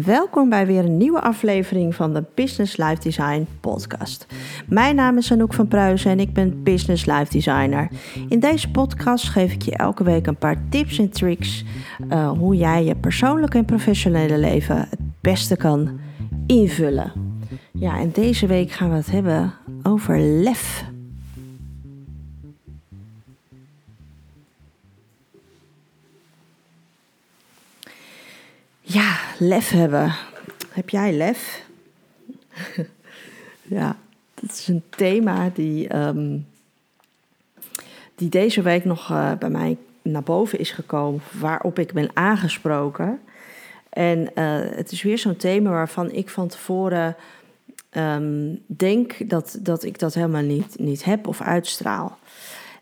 Welkom 0.00 0.48
bij 0.48 0.66
weer 0.66 0.84
een 0.84 0.96
nieuwe 0.96 1.20
aflevering 1.20 1.94
van 1.94 2.14
de 2.14 2.24
Business 2.34 2.76
Life 2.76 3.02
Design 3.02 3.46
podcast. 3.60 4.26
Mijn 4.68 4.94
naam 4.94 5.16
is 5.16 5.32
Anouk 5.32 5.54
van 5.54 5.68
Pruisen 5.68 6.10
en 6.10 6.20
ik 6.20 6.32
ben 6.32 6.62
Business 6.62 7.06
Life 7.06 7.32
Designer. 7.32 7.90
In 8.28 8.40
deze 8.40 8.70
podcast 8.70 9.28
geef 9.28 9.52
ik 9.52 9.62
je 9.62 9.76
elke 9.76 10.04
week 10.04 10.26
een 10.26 10.36
paar 10.36 10.56
tips 10.68 10.98
en 10.98 11.10
tricks 11.10 11.64
uh, 12.08 12.30
hoe 12.30 12.56
jij 12.56 12.84
je 12.84 12.96
persoonlijke 12.96 13.58
en 13.58 13.64
professionele 13.64 14.38
leven 14.38 14.76
het 14.76 15.00
beste 15.20 15.56
kan 15.56 16.00
invullen. 16.46 17.12
Ja, 17.72 17.98
en 17.98 18.10
deze 18.12 18.46
week 18.46 18.70
gaan 18.70 18.90
we 18.90 18.96
het 18.96 19.10
hebben 19.10 19.54
over 19.82 20.18
lef. 20.18 20.91
Ja, 28.92 29.18
lef 29.38 29.70
hebben. 29.70 30.14
Heb 30.70 30.90
jij 30.90 31.12
lef? 31.12 31.64
ja, 33.62 33.96
dat 34.34 34.50
is 34.50 34.68
een 34.68 34.82
thema 34.90 35.50
die, 35.54 35.88
ehm, 35.88 36.38
die 38.14 38.28
deze 38.28 38.62
week 38.62 38.84
nog 38.84 39.10
uh, 39.10 39.32
bij 39.32 39.50
mij 39.50 39.76
naar 40.02 40.22
boven 40.22 40.58
is 40.58 40.70
gekomen, 40.70 41.20
waarop 41.40 41.78
ik 41.78 41.92
ben 41.92 42.10
aangesproken. 42.14 43.20
En 43.88 44.18
uh, 44.18 44.58
het 44.76 44.92
is 44.92 45.02
weer 45.02 45.18
zo'n 45.18 45.36
thema 45.36 45.70
waarvan 45.70 46.10
ik 46.10 46.28
van 46.28 46.48
tevoren 46.48 47.16
um, 47.96 48.62
denk 48.66 49.30
dat, 49.30 49.58
dat 49.60 49.84
ik 49.84 49.98
dat 49.98 50.14
helemaal 50.14 50.42
niet, 50.42 50.78
niet 50.78 51.04
heb 51.04 51.26
of 51.26 51.40
uitstraal. 51.40 52.18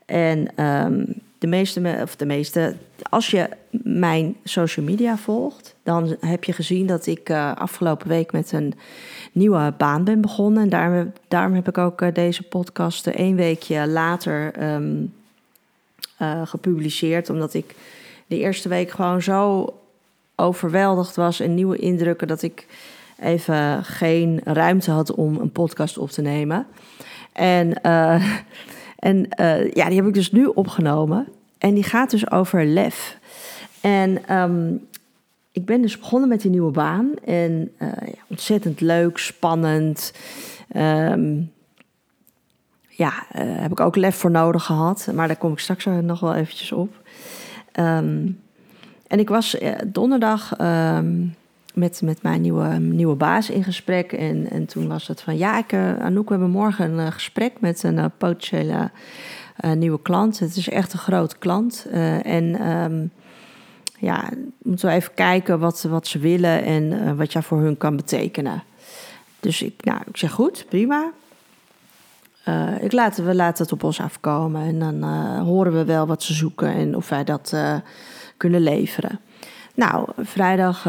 En 0.05 0.45
de 0.45 1.15
meeste, 1.47 1.99
of 2.03 2.17
de 2.17 2.27
meeste, 2.27 2.75
als 3.09 3.31
je 3.31 3.49
mijn 3.83 4.37
social 4.45 4.87
media 4.87 5.17
volgt, 5.17 5.75
dan 5.83 6.17
heb 6.21 6.45
je 6.45 6.53
gezien 6.53 6.87
dat 6.87 7.07
ik 7.07 7.29
uh, 7.29 7.57
afgelopen 7.57 8.09
week 8.09 8.33
met 8.33 8.53
een 8.53 8.75
nieuwe 9.33 9.75
baan 9.77 10.05
ben 10.05 10.21
begonnen. 10.21 10.63
En 10.63 10.69
daarom, 10.69 11.13
daarom 11.29 11.55
heb 11.55 11.69
ik 11.69 11.79
ook 11.79 12.01
uh, 12.01 12.09
deze 12.13 12.43
podcast 12.43 13.07
een 13.07 13.37
weekje 13.37 13.89
later 13.89 14.53
uh, 16.21 16.43
gepubliceerd, 16.45 17.31
omdat 17.31 17.55
ik 17.55 17.75
de 18.27 18.39
eerste 18.39 18.69
week 18.69 18.91
gewoon 18.91 19.23
zo 19.23 19.75
overweldigd 20.37 21.17
was 21.17 21.41
en 21.41 21.55
nieuwe 21.55 21.77
indrukken 21.77 22.29
dat 22.29 22.43
ik 22.43 22.67
even 23.21 23.85
geen 23.85 24.41
ruimte 24.45 24.91
had 24.91 25.15
om 25.15 25.37
een 25.37 25.53
podcast 25.53 25.99
op 25.99 26.11
te 26.11 26.23
nemen. 26.23 26.67
En, 27.33 27.81
en 29.01 29.17
uh, 29.41 29.73
ja, 29.73 29.87
die 29.87 29.97
heb 29.97 30.07
ik 30.07 30.15
dus 30.15 30.33
nu 30.33 30.45
opgenomen. 30.47 31.29
En 31.59 31.75
die 31.75 31.85
gaat 31.85 32.11
dus 32.11 32.31
over 32.31 32.65
lef. 32.65 33.19
En 33.81 34.37
um, 34.37 34.87
ik 35.53 35.65
ben 35.65 35.83
dus 35.83 35.99
begonnen 35.99 36.29
met 36.29 36.41
die 36.41 36.51
nieuwe 36.51 36.71
baan. 36.71 37.11
En 37.25 37.71
uh, 37.79 37.89
ja, 38.07 38.23
ontzettend 38.27 38.81
leuk, 38.81 39.19
spannend. 39.19 40.13
Um, 40.77 41.53
ja, 42.89 43.13
heb 43.37 43.71
ik 43.71 43.81
ook 43.81 43.97
lef 43.97 44.17
voor 44.17 44.31
nodig 44.31 44.65
gehad. 44.65 45.09
Maar 45.15 45.27
daar 45.27 45.37
kom 45.37 45.53
ik 45.53 45.59
straks 45.59 45.85
nog 45.85 46.21
wel 46.21 46.35
eventjes 46.35 46.73
op. 46.73 46.95
Um, 47.75 48.41
en 49.07 49.19
ik 49.19 49.29
was 49.29 49.57
donderdag 49.87 50.57
met, 51.75 52.03
met 52.03 52.23
mijn 52.23 52.41
nieuwe, 52.41 52.69
nieuwe 52.79 53.15
baas 53.15 53.51
in 53.51 53.65
gesprek. 53.65 54.13
En, 54.13 54.51
en 54.51 54.67
toen 54.67 54.89
was 54.89 55.09
het 55.09 55.21
van, 55.21 55.37
ja, 55.37 55.59
ik, 55.59 55.73
uh, 55.73 55.99
Anouk, 55.99 56.29
we 56.29 56.35
hebben 56.35 56.51
morgen 56.51 56.91
een 56.91 57.07
uh, 57.07 57.13
gesprek 57.13 57.53
met 57.61 57.83
een 57.83 57.97
uh, 57.97 58.05
potentiële 58.19 58.91
nieuwe 59.75 60.03
klant. 60.03 60.39
Het 60.39 60.57
is 60.57 60.69
echt 60.69 60.93
een 60.93 60.99
grote 60.99 61.39
klant. 61.39 61.87
en 62.23 62.69
um, 62.71 63.11
ja, 63.99 64.29
moeten 64.63 64.89
we 64.89 64.95
even 64.95 65.15
kijken 65.15 65.59
wat, 65.59 65.83
wat 65.83 66.07
ze 66.07 66.19
willen 66.19 66.65
en 66.65 67.17
wat 67.17 67.33
jij 67.33 67.43
voor 67.43 67.61
hun 67.61 67.77
kan 67.77 67.97
betekenen. 67.97 68.63
Dus 69.41 69.63
ik, 69.63 69.85
nou, 69.85 70.01
ik 70.07 70.17
zeg 70.17 70.31
goed, 70.31 70.67
prima. 70.69 71.11
ik 72.81 72.93
laat, 72.93 73.17
we 73.17 73.35
laten 73.35 73.63
het 73.63 73.73
op 73.73 73.85
ons 73.85 74.01
afkomen 74.01 74.63
en 74.63 74.79
dan 74.79 75.03
horen 75.39 75.73
we 75.73 75.85
wel 75.85 76.07
wat 76.07 76.23
ze 76.23 76.35
zoeken 76.35 76.75
en 76.75 76.97
of 76.97 77.09
wij 77.09 77.25
dat 77.25 77.57
kunnen 78.37 78.61
leveren. 78.61 79.21
Nou, 79.75 80.09
vrijdag 80.17 80.83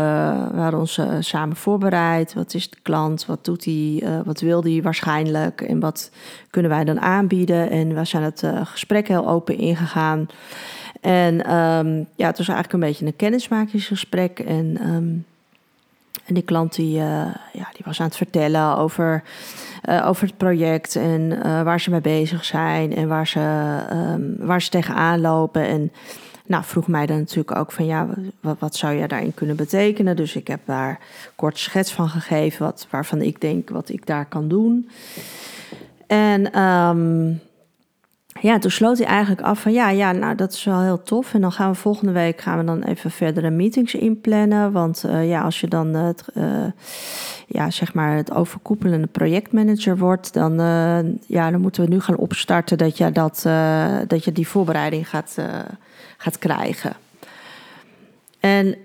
waren 0.54 0.80
ons 0.80 0.98
uh, 0.98 1.14
samen 1.20 1.56
voorbereid. 1.56 2.34
Wat 2.34 2.54
is 2.54 2.70
de 2.70 2.78
klant? 2.82 3.26
Wat 3.26 3.46
doet 3.46 3.66
hij? 3.66 4.02
Uh, 4.04 4.20
wat 4.26 4.40
wil 4.40 4.64
hij 4.64 4.82
waarschijnlijk? 4.82 5.62
En 5.62 5.80
wat 5.80 6.12
kunnen 6.50 6.72
wij 6.72 6.84
dan 6.84 7.00
aanbieden? 7.00 7.70
En 7.70 7.96
we 7.96 8.06
zijn 8.06 8.24
het 8.24 8.44
gesprek 8.64 9.08
heel 9.08 9.28
open 9.28 9.58
ingegaan. 9.58 10.28
En 11.02 11.54
um, 11.56 12.08
ja, 12.16 12.28
het 12.28 12.38
was 12.38 12.48
eigenlijk 12.48 12.74
een 12.74 12.90
beetje 12.90 13.06
een 13.06 13.16
kennismakingsgesprek. 13.16 14.40
En, 14.40 14.78
um, 14.88 15.26
en 16.26 16.34
die 16.34 16.44
klant 16.44 16.76
die, 16.76 16.94
ja, 16.94 17.70
die 17.74 17.86
was 17.86 18.00
aan 18.00 18.06
het 18.06 18.18
vertellen 18.18 18.78
over, 18.78 19.24
over 20.04 20.28
het 20.28 20.38
project 20.38 20.96
en 20.96 21.40
waar 21.64 21.80
ze 21.80 21.90
mee 21.90 22.02
bezig 22.02 22.46
zijn 22.46 22.96
en 22.96 23.08
waar 23.08 23.28
ze, 23.28 23.78
um, 23.94 24.36
waar 24.40 24.62
ze 24.62 24.70
tegenaan 24.70 25.22
lopen. 25.22 25.68
En 25.68 25.92
nou, 26.52 26.64
vroeg 26.64 26.88
mij 26.88 27.06
dan 27.06 27.18
natuurlijk 27.18 27.56
ook 27.56 27.72
van 27.72 27.86
ja, 27.86 28.08
wat, 28.40 28.76
zou 28.76 28.96
jij 28.96 29.08
daarin 29.08 29.34
kunnen 29.34 29.56
betekenen? 29.56 30.16
Dus 30.16 30.36
ik 30.36 30.48
heb 30.48 30.60
daar 30.66 31.00
kort 31.36 31.58
schets 31.58 31.94
van 31.94 32.10
gegeven, 32.10 32.66
wat, 32.66 32.88
waarvan 32.90 33.22
ik 33.22 33.42
denk 33.42 33.70
wat 33.70 33.90
ik 33.90 34.06
daar 34.06 34.26
kan 34.26 34.48
doen. 34.48 34.90
En 36.08 36.62
um, 36.62 37.42
ja, 38.42 38.60
toen 38.60 38.72
sloot 38.72 38.98
hij 38.98 39.08
eigenlijk 39.08 39.42
af 39.42 39.62
van 39.62 39.72
ja, 39.72 39.90
ja, 39.90 40.12
nou 40.12 40.36
dat 40.36 40.54
is 40.54 40.64
wel 40.64 40.82
heel 40.82 41.04
tof. 41.04 41.34
En 41.34 41.42
dan 41.42 41.52
gaan 41.52 41.72
we 41.72 41.78
volgende 41.78 42.12
week 42.12 42.42
gaan 42.42 42.58
we 42.58 42.64
dan 42.64 42.84
even 42.84 43.12
verdere 43.12 43.50
meetings 43.50 43.94
inplannen. 43.94 44.72
Want 44.72 45.04
uh, 45.06 45.30
ja, 45.30 45.42
als 45.42 45.60
je 45.60 45.68
dan 45.68 45.94
het, 45.94 46.26
uh, 46.34 46.66
ja, 47.48 47.70
zeg 47.70 47.94
maar 47.94 48.16
het 48.16 48.34
overkoepelende 48.34 49.08
projectmanager 49.08 49.98
wordt, 49.98 50.34
dan, 50.34 50.54
ja, 51.28 51.52
dan 51.52 51.62
moeten 51.62 51.84
we 51.84 51.90
nu 51.90 52.00
gaan 52.00 52.18
opstarten 52.18 52.78
dat 52.78 52.98
je, 52.98 53.12
dat, 53.12 53.42
dat 54.08 54.24
je 54.24 54.32
die 54.32 54.48
voorbereiding 54.48 55.10
gaat, 55.10 55.38
gaat 56.22 56.38
krijgen. 56.38 56.94
En 58.40 58.76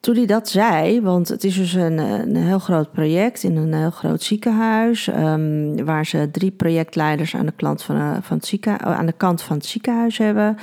toen 0.00 0.16
hij 0.16 0.26
dat 0.26 0.48
zei, 0.48 1.00
want 1.00 1.28
het 1.28 1.44
is 1.44 1.56
dus 1.56 1.72
een, 1.72 1.98
een 1.98 2.36
heel 2.36 2.58
groot 2.58 2.92
project 2.92 3.42
in 3.42 3.56
een 3.56 3.74
heel 3.74 3.90
groot 3.90 4.22
ziekenhuis, 4.22 5.06
um, 5.06 5.84
waar 5.84 6.06
ze 6.06 6.28
drie 6.32 6.50
projectleiders 6.50 7.34
aan 7.36 7.46
de, 7.46 7.52
klant 7.52 7.82
van, 7.82 7.96
uh, 7.96 8.16
van 8.20 8.36
het 8.36 8.46
ziekenhuis, 8.46 8.96
aan 8.96 9.06
de 9.06 9.12
kant 9.12 9.42
van 9.42 9.56
het 9.56 9.66
ziekenhuis 9.66 10.18
hebben. 10.18 10.58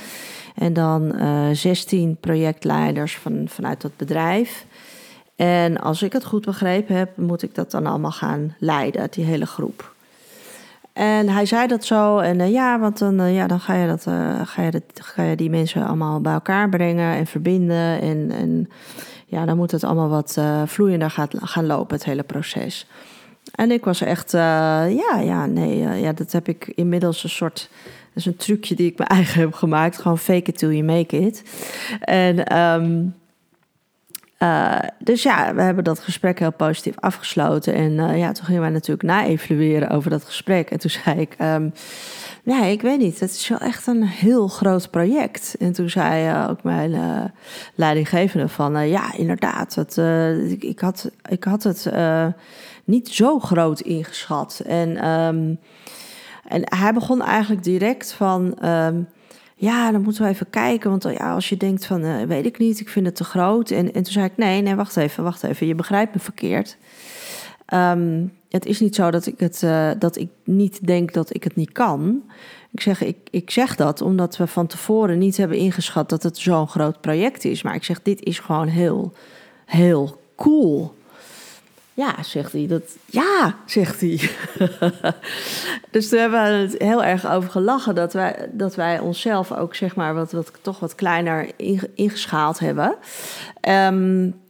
En 0.56 0.73
dan 0.73 1.16
uh, 1.16 1.50
16 1.51 2.17
projectleiders 2.19 3.17
van, 3.17 3.45
vanuit 3.47 3.81
dat 3.81 3.97
bedrijf. 3.97 4.66
En 5.35 5.81
als 5.81 6.01
ik 6.01 6.13
het 6.13 6.25
goed 6.25 6.45
begrepen 6.45 6.95
heb, 6.95 7.17
moet 7.17 7.44
ik 7.44 7.56
dat 7.56 7.72
dan 7.72 7.85
allemaal 7.85 8.12
gaan 8.12 8.56
leiden, 8.59 9.07
die 9.12 9.25
hele 9.25 9.45
groep. 9.45 9.92
En 10.93 11.29
hij 11.29 11.45
zei 11.45 11.67
dat 11.67 11.85
zo. 11.85 12.17
En 12.17 12.39
uh, 12.39 12.51
ja, 12.51 12.79
want 12.79 12.97
dan, 12.97 13.21
uh, 13.21 13.35
ja, 13.35 13.47
dan 13.47 13.59
ga, 13.59 13.73
je 13.73 13.87
dat, 13.87 14.05
uh, 14.07 14.41
ga, 14.43 14.61
je 14.61 14.71
dat, 14.71 14.83
ga 14.93 15.23
je 15.23 15.35
die 15.35 15.49
mensen 15.49 15.85
allemaal 15.85 16.21
bij 16.21 16.33
elkaar 16.33 16.69
brengen 16.69 17.15
en 17.15 17.25
verbinden. 17.25 18.01
En, 18.01 18.31
en 18.31 18.69
ja, 19.25 19.45
dan 19.45 19.57
moet 19.57 19.71
het 19.71 19.83
allemaal 19.83 20.09
wat 20.09 20.41
vloeiender 20.65 21.09
gaat, 21.09 21.33
gaan 21.37 21.65
lopen, 21.65 21.95
het 21.95 22.05
hele 22.05 22.23
proces. 22.23 22.87
En 23.55 23.71
ik 23.71 23.85
was 23.85 24.01
echt, 24.01 24.31
ja, 24.31 25.19
ja, 25.19 25.45
nee, 25.45 25.77
ja, 25.77 26.13
dat 26.13 26.31
heb 26.31 26.47
ik 26.47 26.71
inmiddels 26.75 27.23
een 27.23 27.29
soort. 27.29 27.69
Dat 28.13 28.25
is 28.25 28.25
een 28.25 28.35
trucje 28.35 28.75
die 28.75 28.91
ik 28.91 28.97
mijn 28.97 29.09
eigen 29.19 29.41
heb 29.41 29.53
gemaakt. 29.53 30.01
Gewoon 30.01 30.17
fake 30.17 30.51
it 30.51 30.57
till 30.57 30.71
you 30.71 30.83
make 30.83 31.19
it. 31.19 31.43
En 31.99 32.57
um, 32.57 33.15
uh, 34.43 34.79
dus 34.99 35.23
ja, 35.23 35.55
we 35.55 35.61
hebben 35.61 35.83
dat 35.83 35.99
gesprek 35.99 36.39
heel 36.39 36.51
positief 36.51 36.95
afgesloten. 36.99 37.73
En 37.73 37.91
uh, 37.91 38.17
ja, 38.17 38.31
toen 38.31 38.45
gingen 38.45 38.61
wij 38.61 38.69
natuurlijk 38.69 39.07
na-evalueren 39.07 39.89
over 39.89 40.09
dat 40.09 40.23
gesprek. 40.23 40.69
En 40.69 40.79
toen 40.79 40.89
zei 40.89 41.19
ik, 41.19 41.35
um, 41.41 41.73
nee, 42.43 42.71
ik 42.71 42.81
weet 42.81 42.99
niet, 42.99 43.19
het 43.19 43.31
is 43.31 43.47
wel 43.47 43.59
echt 43.59 43.87
een 43.87 44.03
heel 44.03 44.47
groot 44.47 44.89
project. 44.89 45.55
En 45.59 45.73
toen 45.73 45.89
zei 45.89 46.29
uh, 46.29 46.47
ook 46.49 46.63
mijn 46.63 47.31
leidinggevende 47.75 48.47
van, 48.47 48.87
ja, 48.87 49.13
inderdaad, 49.13 49.75
het, 49.75 49.97
ik, 50.51 50.63
ik, 50.63 50.79
had, 50.79 51.12
ik 51.29 51.44
had 51.44 51.63
het 51.63 51.91
niet 52.83 53.09
zo 53.09 53.39
groot 53.39 53.79
ingeschat. 53.79 54.62
En, 54.65 55.09
um, 55.09 55.59
en 56.47 56.62
hij 56.63 56.94
begon 56.94 57.21
eigenlijk 57.21 57.63
direct 57.63 58.13
van... 58.13 58.65
Um, 58.65 59.07
ja, 59.63 59.92
dan 59.92 60.01
moeten 60.01 60.24
we 60.24 60.30
even 60.30 60.50
kijken. 60.50 60.89
Want 60.89 61.04
ja, 61.04 61.33
als 61.33 61.50
je 61.50 61.57
denkt 61.57 61.86
van, 61.86 62.06
uh, 62.06 62.24
weet 62.24 62.45
ik 62.45 62.57
niet, 62.57 62.80
ik 62.80 62.89
vind 62.89 63.06
het 63.06 63.15
te 63.15 63.24
groot. 63.24 63.71
En, 63.71 63.86
en 63.94 64.04
toen 64.04 64.13
zei 64.13 64.25
ik, 64.25 64.38
nee, 64.38 64.62
nee, 64.62 64.75
wacht 64.75 64.98
even, 64.98 65.24
wacht 65.24 65.44
even. 65.44 65.68
Je 65.68 65.75
begrijpt 65.75 66.13
me 66.13 66.19
verkeerd. 66.19 66.77
Um, 67.74 68.33
het 68.50 68.65
is 68.65 68.80
niet 68.80 68.95
zo 68.95 69.12
dat 69.12 69.25
ik, 69.25 69.39
het, 69.39 69.62
uh, 69.62 69.92
dat 70.00 70.18
ik 70.18 70.30
niet 70.44 70.88
denk 70.88 71.13
dat 71.13 71.36
ik 71.36 71.44
het 71.44 71.56
niet 71.56 71.71
kan. 71.71 72.24
Ik 72.71 72.81
zeg, 72.81 73.01
ik, 73.04 73.18
ik 73.30 73.51
zeg 73.51 73.75
dat 73.75 74.01
omdat 74.01 74.38
we 74.38 74.48
van 74.48 74.68
tevoren 74.68 75.18
niet 75.18 75.38
hebben 75.38 75.57
ingeschat 75.57 76.09
dat 76.09 76.24
het 76.24 76.38
zo'n 76.38 76.68
groot 76.68 77.01
project 77.01 77.45
is. 77.45 77.62
Maar 77.62 77.75
ik 77.75 77.83
zeg, 77.83 78.01
dit 78.01 78.24
is 78.24 78.39
gewoon 78.39 78.68
heel, 78.68 79.13
heel 79.66 80.21
cool. 80.36 80.94
Ja, 81.94 82.24
zegt 82.24 82.51
hij. 82.51 82.68
Dat, 82.68 82.84
ja, 83.06 83.56
zegt 83.66 84.01
hij. 84.01 84.30
dus 85.92 86.10
toen 86.10 86.19
hebben 86.19 86.44
we 86.44 86.48
het 86.48 86.75
heel 86.78 87.04
erg 87.04 87.31
over 87.31 87.50
gelachen 87.50 87.95
dat 87.95 88.13
wij, 88.13 88.50
dat 88.51 88.75
wij 88.75 89.00
onszelf 89.00 89.51
ook 89.51 89.75
zeg 89.75 89.95
maar 89.95 90.13
wat, 90.13 90.31
wat, 90.31 90.51
toch 90.62 90.80
wat 90.80 90.95
kleiner 90.95 91.50
ingeschaald 91.95 92.60
hebben. 92.60 92.95
Um, 93.69 94.42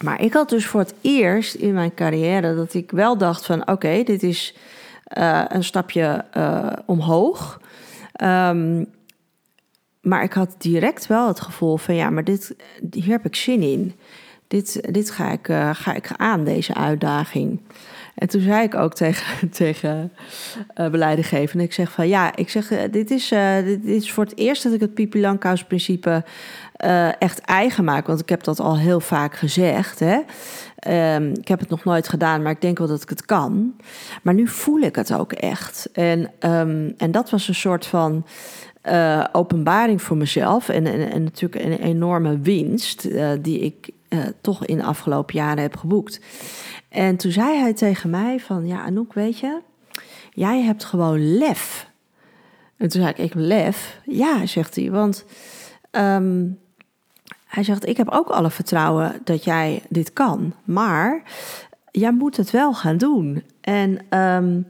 Maar 0.00 0.20
ik 0.20 0.32
had 0.32 0.48
dus 0.48 0.66
voor 0.66 0.80
het 0.80 0.94
eerst 1.00 1.54
in 1.54 1.74
mijn 1.74 1.94
carrière 1.94 2.54
dat 2.54 2.74
ik 2.74 2.90
wel 2.90 3.18
dacht 3.18 3.46
van 3.46 3.68
oké, 3.68 4.02
dit 4.02 4.22
is 4.22 4.54
uh, 5.18 5.44
een 5.48 5.64
stapje 5.64 6.24
uh, 6.36 6.72
omhoog. 6.86 7.60
Um, 8.22 8.86
maar 10.00 10.22
ik 10.22 10.32
had 10.32 10.54
direct 10.58 11.06
wel 11.06 11.28
het 11.28 11.40
gevoel 11.40 11.76
van 11.76 11.94
ja, 11.94 12.10
maar 12.10 12.24
dit, 12.24 12.56
hier 12.90 13.10
heb 13.10 13.24
ik 13.24 13.36
zin 13.36 13.62
in. 13.62 13.94
Dit, 14.52 14.92
dit 14.94 15.10
ga, 15.10 15.30
ik, 15.30 15.48
uh, 15.48 15.70
ga 15.72 15.94
ik 15.94 16.10
aan, 16.16 16.44
deze 16.44 16.74
uitdaging. 16.74 17.60
En 18.14 18.28
toen 18.28 18.40
zei 18.40 18.62
ik 18.62 18.74
ook 18.74 18.94
tegen, 18.94 19.48
tegen 19.60 20.12
uh, 20.94 21.62
ik 21.62 21.72
zeg 21.72 21.92
van 21.92 22.08
ja, 22.08 22.36
ik 22.36 22.50
zeg, 22.50 22.68
dit, 22.90 23.10
is, 23.10 23.28
dit 23.64 23.84
is 23.84 24.12
voor 24.12 24.24
het 24.24 24.36
eerst 24.36 24.62
dat 24.62 24.72
ik 24.72 24.80
het 24.80 24.94
Pipi 24.94 25.20
Langkous 25.20 25.64
principe 25.64 26.24
echt 27.18 27.40
eigen 27.40 27.84
maak. 27.84 28.06
Want 28.06 28.20
ik 28.20 28.28
heb 28.28 28.44
dat 28.44 28.60
al 28.60 28.78
heel 28.78 29.00
vaak 29.00 29.34
gezegd. 29.34 30.00
Hè? 30.00 30.18
Um, 31.14 31.30
ik 31.30 31.48
heb 31.48 31.60
het 31.60 31.68
nog 31.68 31.84
nooit 31.84 32.08
gedaan, 32.08 32.42
maar 32.42 32.52
ik 32.52 32.60
denk 32.60 32.78
wel 32.78 32.86
dat 32.86 33.02
ik 33.02 33.08
het 33.08 33.24
kan. 33.24 33.74
Maar 34.22 34.34
nu 34.34 34.48
voel 34.48 34.80
ik 34.80 34.96
het 34.96 35.14
ook 35.14 35.32
echt. 35.32 35.88
En, 35.92 36.20
um, 36.40 36.94
en 36.96 37.10
dat 37.10 37.30
was 37.30 37.48
een 37.48 37.54
soort 37.54 37.86
van 37.86 38.26
openbaring 39.32 40.02
voor 40.02 40.16
mezelf. 40.16 40.68
En, 40.68 40.86
en, 40.86 41.10
en, 41.10 41.22
natuurlijk 41.22 41.64
een 41.64 41.78
enorme 41.78 42.38
winst 42.38 43.08
die 43.42 43.58
ik 43.58 43.90
uh, 44.12 44.20
toch 44.40 44.66
in 44.66 44.76
de 44.76 44.84
afgelopen 44.84 45.34
jaren 45.34 45.62
heb 45.62 45.76
geboekt. 45.76 46.20
En 46.88 47.16
toen 47.16 47.32
zei 47.32 47.58
hij 47.58 47.72
tegen 47.72 48.10
mij 48.10 48.40
van, 48.40 48.66
ja 48.66 48.82
Anouk, 48.82 49.12
weet 49.12 49.38
je, 49.38 49.60
jij 50.30 50.62
hebt 50.62 50.84
gewoon 50.84 51.36
lef. 51.38 51.90
En 52.76 52.88
toen 52.88 53.00
zei 53.02 53.12
ik, 53.12 53.18
ik 53.18 53.32
lef? 53.34 54.00
Ja, 54.04 54.46
zegt 54.46 54.76
hij, 54.76 54.90
want 54.90 55.24
um, 55.90 56.58
hij 57.46 57.62
zegt, 57.62 57.88
ik 57.88 57.96
heb 57.96 58.08
ook 58.10 58.28
alle 58.28 58.50
vertrouwen 58.50 59.20
dat 59.24 59.44
jij 59.44 59.82
dit 59.88 60.12
kan, 60.12 60.54
maar 60.64 61.22
jij 61.90 62.12
moet 62.12 62.36
het 62.36 62.50
wel 62.50 62.74
gaan 62.74 62.96
doen. 62.96 63.42
En, 63.60 63.90
um, 63.90 64.66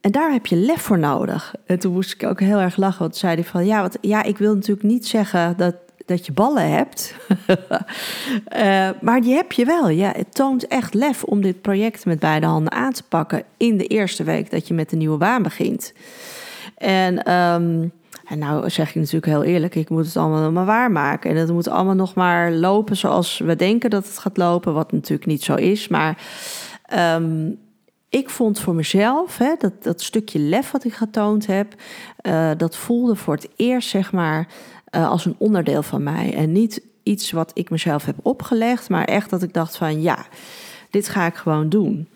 en 0.00 0.10
daar 0.10 0.32
heb 0.32 0.46
je 0.46 0.56
lef 0.56 0.80
voor 0.80 0.98
nodig. 0.98 1.54
En 1.66 1.78
toen 1.78 1.92
moest 1.92 2.12
ik 2.12 2.24
ook 2.24 2.40
heel 2.40 2.58
erg 2.58 2.76
lachen, 2.76 3.00
want 3.00 3.16
zei 3.16 3.34
hij 3.34 3.44
van, 3.44 3.66
ja, 3.66 3.80
wat, 3.82 3.98
ja 4.00 4.22
ik 4.22 4.38
wil 4.38 4.54
natuurlijk 4.54 4.86
niet 4.86 5.06
zeggen 5.06 5.56
dat, 5.56 5.74
dat 6.10 6.26
je 6.26 6.32
ballen 6.32 6.70
hebt, 6.70 7.14
uh, 8.56 8.90
maar 9.06 9.20
die 9.20 9.34
heb 9.34 9.52
je 9.52 9.64
wel. 9.64 9.88
Ja, 9.88 10.12
het 10.16 10.34
toont 10.34 10.66
echt 10.66 10.94
lef 10.94 11.24
om 11.24 11.42
dit 11.42 11.60
project 11.60 12.04
met 12.04 12.18
beide 12.18 12.46
handen 12.46 12.72
aan 12.72 12.92
te 12.92 13.02
pakken 13.02 13.42
in 13.56 13.76
de 13.76 13.86
eerste 13.86 14.24
week 14.24 14.50
dat 14.50 14.68
je 14.68 14.74
met 14.74 14.92
een 14.92 14.98
nieuwe 14.98 15.16
baan 15.16 15.42
begint. 15.42 15.92
En 16.76 17.32
um, 17.32 17.92
en 18.24 18.38
nou 18.38 18.70
zeg 18.70 18.88
ik 18.88 18.94
natuurlijk 18.94 19.26
heel 19.26 19.42
eerlijk, 19.42 19.74
ik 19.74 19.88
moet 19.88 20.06
het 20.06 20.16
allemaal 20.16 20.52
maar 20.52 20.64
waarmaken. 20.64 21.30
En 21.30 21.36
het 21.36 21.52
moet 21.52 21.68
allemaal 21.68 21.94
nog 21.94 22.14
maar 22.14 22.52
lopen 22.52 22.96
zoals 22.96 23.38
we 23.38 23.56
denken 23.56 23.90
dat 23.90 24.06
het 24.06 24.18
gaat 24.18 24.36
lopen, 24.36 24.74
wat 24.74 24.92
natuurlijk 24.92 25.26
niet 25.26 25.42
zo 25.42 25.54
is. 25.54 25.88
Maar 25.88 26.22
um, 27.16 27.58
ik 28.08 28.30
vond 28.30 28.60
voor 28.60 28.74
mezelf, 28.74 29.38
hè, 29.38 29.54
dat, 29.58 29.82
dat 29.82 30.02
stukje 30.02 30.38
lef 30.38 30.70
wat 30.70 30.84
ik 30.84 30.94
getoond 30.94 31.46
heb, 31.46 31.74
uh, 32.22 32.50
dat 32.56 32.76
voelde 32.76 33.16
voor 33.16 33.34
het 33.34 33.48
eerst 33.56 33.88
zeg 33.88 34.12
maar 34.12 34.48
uh, 34.90 35.10
als 35.10 35.24
een 35.24 35.34
onderdeel 35.38 35.82
van 35.82 36.02
mij. 36.02 36.34
En 36.34 36.52
niet 36.52 36.82
iets 37.02 37.30
wat 37.30 37.50
ik 37.54 37.70
mezelf 37.70 38.04
heb 38.04 38.16
opgelegd, 38.22 38.88
maar 38.88 39.04
echt 39.04 39.30
dat 39.30 39.42
ik 39.42 39.54
dacht 39.54 39.76
van 39.76 40.02
ja, 40.02 40.26
dit 40.90 41.08
ga 41.08 41.26
ik 41.26 41.34
gewoon 41.34 41.68
doen. 41.68 42.08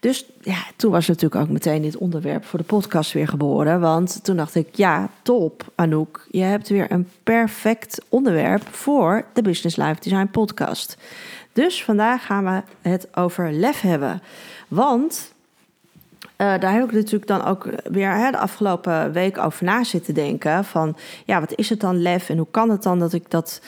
Dus 0.00 0.26
ja, 0.40 0.64
toen 0.76 0.90
was 0.90 1.06
natuurlijk 1.06 1.42
ook 1.42 1.48
meteen 1.48 1.82
dit 1.82 1.96
onderwerp 1.96 2.44
voor 2.44 2.58
de 2.58 2.64
podcast 2.64 3.12
weer 3.12 3.28
geboren. 3.28 3.80
Want 3.80 4.24
toen 4.24 4.36
dacht 4.36 4.54
ik, 4.54 4.68
ja, 4.72 5.10
top, 5.22 5.72
Anouk. 5.74 6.26
Je 6.30 6.42
hebt 6.42 6.68
weer 6.68 6.92
een 6.92 7.08
perfect 7.22 8.04
onderwerp 8.08 8.62
voor 8.70 9.24
de 9.32 9.42
Business 9.42 9.76
Life 9.76 10.00
Design 10.00 10.28
podcast. 10.30 10.96
Dus 11.52 11.84
vandaag 11.84 12.26
gaan 12.26 12.44
we 12.44 12.62
het 12.88 13.16
over 13.16 13.52
lef 13.52 13.80
hebben. 13.80 14.22
Want 14.68 15.32
uh, 16.38 16.58
daar 16.58 16.72
heb 16.72 16.84
ik 16.84 16.92
natuurlijk 16.92 17.26
dan 17.26 17.44
ook 17.44 17.68
weer 17.84 18.16
hè, 18.16 18.30
de 18.30 18.38
afgelopen 18.38 19.12
week 19.12 19.38
over 19.38 19.64
na 19.64 19.84
zitten 19.84 20.14
denken. 20.14 20.64
Van 20.64 20.96
ja, 21.24 21.40
wat 21.40 21.54
is 21.54 21.68
het 21.68 21.80
dan 21.80 22.02
lef 22.02 22.28
en 22.28 22.36
hoe 22.36 22.46
kan 22.50 22.70
het 22.70 22.82
dan 22.82 22.98
dat 22.98 23.12
ik 23.12 23.30
dat 23.30 23.60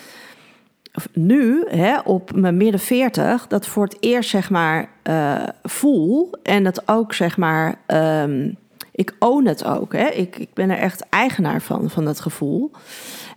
nu, 1.12 1.64
hè, 1.69 1.99
op 1.99 2.34
mijn 2.34 2.56
midden 2.56 2.81
40, 2.81 3.46
dat 3.46 3.67
voor 3.67 3.84
het 3.84 3.96
eerst 4.00 4.31
zeg 4.31 4.50
maar 4.50 4.88
uh, 5.05 5.43
voel. 5.62 6.31
En 6.43 6.64
dat 6.64 6.88
ook 6.88 7.14
zeg 7.14 7.37
maar, 7.37 7.75
um, 7.87 8.56
ik 8.93 9.14
own 9.19 9.46
het 9.46 9.64
ook. 9.64 9.93
Hè. 9.93 10.06
Ik, 10.06 10.38
ik 10.38 10.55
ben 10.55 10.70
er 10.70 10.78
echt 10.78 11.06
eigenaar 11.08 11.62
van, 11.62 11.90
van 11.90 12.05
dat 12.05 12.20
gevoel. 12.20 12.70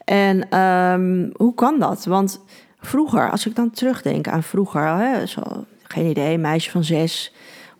En 0.06 0.59
um, 0.59 1.31
hoe 1.35 1.53
kan 1.53 1.80
dat? 1.80 2.06
Want 2.06 2.39
vroeger, 2.80 3.31
als 3.31 3.45
ik 3.45 3.56
dan 3.56 3.71
terugdenk 3.71 4.27
aan 4.27 4.44
vroeger, 4.44 4.97
hè, 4.97 5.25
zo, 5.25 5.41
geen 5.83 6.06
idee, 6.06 6.38
meisje 6.38 6.71
van 6.71 6.83
zes 6.83 7.32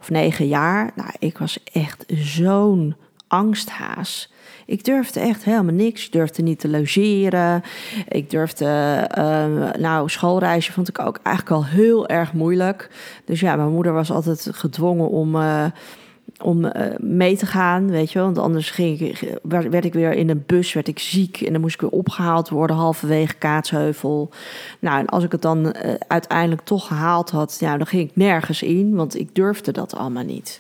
of 0.04 0.10
negen 0.10 0.48
jaar. 0.48 0.92
Nou, 0.96 1.10
ik 1.20 1.38
was 1.38 1.60
echt 1.64 2.04
zo'n 2.08 2.96
angsthaas. 3.28 4.32
Ik 4.66 4.84
durfde 4.84 5.20
echt 5.20 5.44
helemaal 5.44 5.74
niks. 5.74 6.06
Ik 6.06 6.12
durfde 6.12 6.42
niet 6.42 6.60
te 6.60 6.70
logeren. 6.70 7.64
Ik 8.08 8.30
durfde, 8.30 8.66
uh, 9.18 9.72
nou, 9.72 10.10
schoolreisje 10.10 10.72
vond 10.72 10.90
ik 10.90 11.00
ook 11.00 11.20
eigenlijk 11.24 11.56
al 11.56 11.66
heel 11.66 12.08
erg 12.08 12.34
moeilijk. 12.34 12.90
Dus 13.26 13.40
ja, 13.40 13.56
mijn 13.56 13.72
moeder 13.72 13.94
was 13.94 14.12
altijd 14.12 14.48
gedwongen 14.52 15.10
om. 15.10 15.36
Uh, 15.36 15.66
om 16.42 16.66
uh, 16.66 16.72
mee 16.98 17.38
te 17.38 17.46
gaan, 17.46 17.90
weet 17.90 18.12
je 18.12 18.18
wel. 18.18 18.28
Want 18.28 18.38
anders 18.38 18.72
ging 18.72 19.00
ik, 19.00 19.40
werd 19.44 19.86
ik 19.86 19.94
weer 19.94 20.14
in 20.14 20.30
een 20.30 20.44
bus, 20.46 20.74
werd 20.74 20.88
ik 20.88 21.00
ziek... 21.00 21.42
en 21.42 21.52
dan 21.52 21.62
moest 21.62 21.74
ik 21.74 21.82
weer 21.82 21.90
opgehaald 21.90 22.50
worden 22.50 22.76
halverwege 22.76 23.34
Kaatsheuvel. 23.34 24.30
Nou, 24.80 25.00
en 25.00 25.06
als 25.06 25.24
ik 25.24 25.32
het 25.32 25.42
dan 25.42 25.66
uh, 25.66 25.94
uiteindelijk 26.08 26.62
toch 26.62 26.88
gehaald 26.88 27.30
had... 27.30 27.58
Ja, 27.60 27.78
dan 27.78 27.88
ging 27.88 28.10
ik 28.10 28.16
nergens 28.16 28.62
in, 28.62 28.96
want 28.96 29.20
ik 29.20 29.36
durfde 29.36 29.72
dat 29.72 29.96
allemaal 29.96 30.24
niet. 30.24 30.60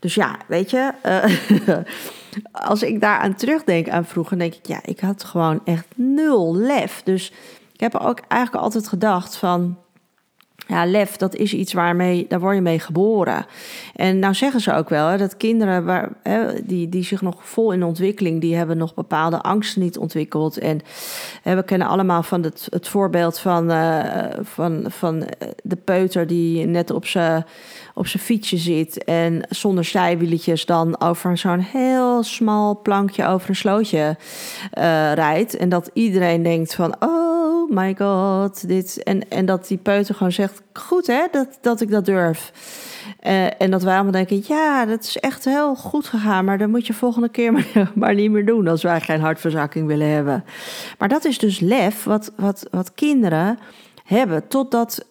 Dus 0.00 0.14
ja, 0.14 0.36
weet 0.46 0.70
je, 0.70 0.92
uh, 1.06 1.76
als 2.70 2.82
ik 2.82 3.00
daaraan 3.00 3.34
terugdenk 3.34 3.88
aan 3.88 4.04
vroeger, 4.04 4.38
denk 4.38 4.54
ik, 4.54 4.66
ja, 4.66 4.80
ik 4.84 5.00
had 5.00 5.24
gewoon 5.24 5.60
echt 5.64 5.86
nul 5.94 6.56
lef. 6.56 7.02
Dus 7.04 7.32
ik 7.72 7.80
heb 7.80 7.94
ook 7.94 8.20
eigenlijk 8.28 8.64
altijd 8.64 8.88
gedacht 8.88 9.36
van, 9.36 9.76
ja, 10.66 10.86
lef, 10.86 11.16
dat 11.16 11.34
is 11.34 11.54
iets 11.54 11.72
waarmee, 11.72 12.26
daar 12.28 12.40
word 12.40 12.54
je 12.54 12.60
mee 12.60 12.78
geboren. 12.78 13.46
En 13.94 14.18
nou 14.18 14.34
zeggen 14.34 14.60
ze 14.60 14.72
ook 14.72 14.88
wel, 14.88 15.06
hè, 15.06 15.16
dat 15.16 15.36
kinderen 15.36 15.84
waar, 15.84 16.08
hè, 16.22 16.64
die, 16.64 16.88
die 16.88 17.04
zich 17.04 17.20
nog 17.20 17.48
vol 17.48 17.72
in 17.72 17.84
ontwikkeling, 17.84 18.40
die 18.40 18.56
hebben 18.56 18.76
nog 18.76 18.94
bepaalde 18.94 19.42
angsten 19.42 19.82
niet 19.82 19.98
ontwikkeld. 19.98 20.58
En 20.58 20.80
hè, 21.42 21.54
we 21.54 21.62
kennen 21.62 21.88
allemaal 21.88 22.22
van 22.22 22.42
het, 22.42 22.66
het 22.70 22.88
voorbeeld 22.88 23.38
van, 23.38 23.70
uh, 23.70 24.00
van, 24.42 24.84
van 24.88 25.24
de 25.62 25.76
peuter 25.76 26.26
die 26.26 26.66
net 26.66 26.90
op 26.90 27.06
zijn 27.06 27.44
op 27.94 28.06
fietsje 28.06 28.56
zit 28.56 29.04
en 29.04 29.46
zonder 29.48 29.84
zijwieletjes 29.84 30.66
dan 30.66 31.00
over 31.00 31.38
zo'n 31.38 31.58
heel 31.58 32.22
smal 32.22 32.80
plankje 32.82 33.26
over 33.26 33.48
een 33.48 33.56
slootje 33.56 34.16
uh, 34.78 35.12
rijdt. 35.12 35.56
En 35.56 35.68
dat 35.68 35.90
iedereen 35.92 36.42
denkt 36.42 36.74
van, 36.74 36.96
oh 36.98 37.33
my 37.74 37.94
god, 37.98 38.68
dit. 38.68 39.02
En, 39.02 39.28
en 39.28 39.46
dat 39.46 39.68
die 39.68 39.78
peuter 39.78 40.14
gewoon 40.14 40.32
zegt, 40.32 40.62
goed 40.72 41.06
hè, 41.06 41.26
dat, 41.30 41.58
dat 41.60 41.80
ik 41.80 41.90
dat 41.90 42.04
durf. 42.04 42.52
Uh, 43.26 43.60
en 43.60 43.70
dat 43.70 43.82
wij 43.82 43.94
allemaal 43.94 44.12
denken, 44.12 44.42
ja, 44.46 44.86
dat 44.86 45.02
is 45.02 45.18
echt 45.18 45.44
heel 45.44 45.74
goed 45.74 46.06
gegaan, 46.06 46.44
maar 46.44 46.58
dat 46.58 46.68
moet 46.68 46.86
je 46.86 46.92
volgende 46.92 47.28
keer 47.28 47.52
maar, 47.52 47.90
maar 47.94 48.14
niet 48.14 48.30
meer 48.30 48.46
doen 48.46 48.68
als 48.68 48.82
wij 48.82 49.00
geen 49.00 49.20
hartverzakking 49.20 49.86
willen 49.86 50.08
hebben. 50.08 50.44
Maar 50.98 51.08
dat 51.08 51.24
is 51.24 51.38
dus 51.38 51.60
lef 51.60 52.04
wat, 52.04 52.32
wat, 52.36 52.66
wat 52.70 52.94
kinderen 52.94 53.58
hebben, 54.04 54.48
totdat 54.48 55.06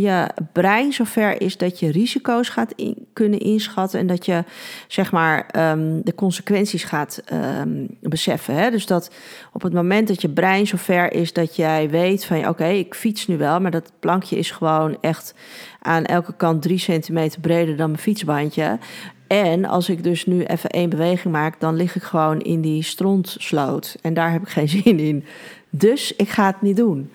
je 0.00 0.26
brein 0.52 0.92
zover 0.92 1.40
is 1.40 1.56
dat 1.56 1.78
je 1.78 1.90
risico's 1.90 2.48
gaat 2.48 2.72
in, 2.76 3.06
kunnen 3.12 3.38
inschatten 3.38 4.00
en 4.00 4.06
dat 4.06 4.26
je 4.26 4.44
zeg 4.88 5.12
maar 5.12 5.70
um, 5.72 6.00
de 6.04 6.14
consequenties 6.14 6.84
gaat 6.84 7.22
um, 7.32 7.86
beseffen. 8.00 8.54
Hè? 8.54 8.70
Dus 8.70 8.86
dat 8.86 9.10
op 9.52 9.62
het 9.62 9.72
moment 9.72 10.08
dat 10.08 10.20
je 10.20 10.28
brein 10.28 10.66
zover 10.66 11.12
is 11.12 11.32
dat 11.32 11.56
jij 11.56 11.90
weet 11.90 12.24
van 12.24 12.48
oké, 12.48 12.66
ik 12.66 12.94
fiets 12.94 13.26
nu 13.26 13.36
wel, 13.36 13.60
maar 13.60 13.70
dat 13.70 13.92
plankje 14.00 14.36
is 14.36 14.50
gewoon 14.50 14.98
echt 15.00 15.34
aan 15.80 16.04
elke 16.04 16.34
kant 16.36 16.62
drie 16.62 16.78
centimeter 16.78 17.40
breder 17.40 17.76
dan 17.76 17.90
mijn 17.90 18.02
fietsbandje. 18.02 18.78
En 19.26 19.64
als 19.64 19.88
ik 19.88 20.02
dus 20.02 20.26
nu 20.26 20.44
even 20.44 20.70
één 20.70 20.90
beweging 20.90 21.34
maak, 21.34 21.60
dan 21.60 21.76
lig 21.76 21.96
ik 21.96 22.02
gewoon 22.02 22.40
in 22.40 22.60
die 22.60 22.82
strontsloot. 22.82 23.96
En 24.02 24.14
daar 24.14 24.32
heb 24.32 24.42
ik 24.42 24.48
geen 24.48 24.68
zin 24.82 24.98
in. 24.98 25.24
Dus 25.70 26.16
ik 26.16 26.28
ga 26.28 26.46
het 26.46 26.62
niet 26.62 26.76
doen. 26.76 27.10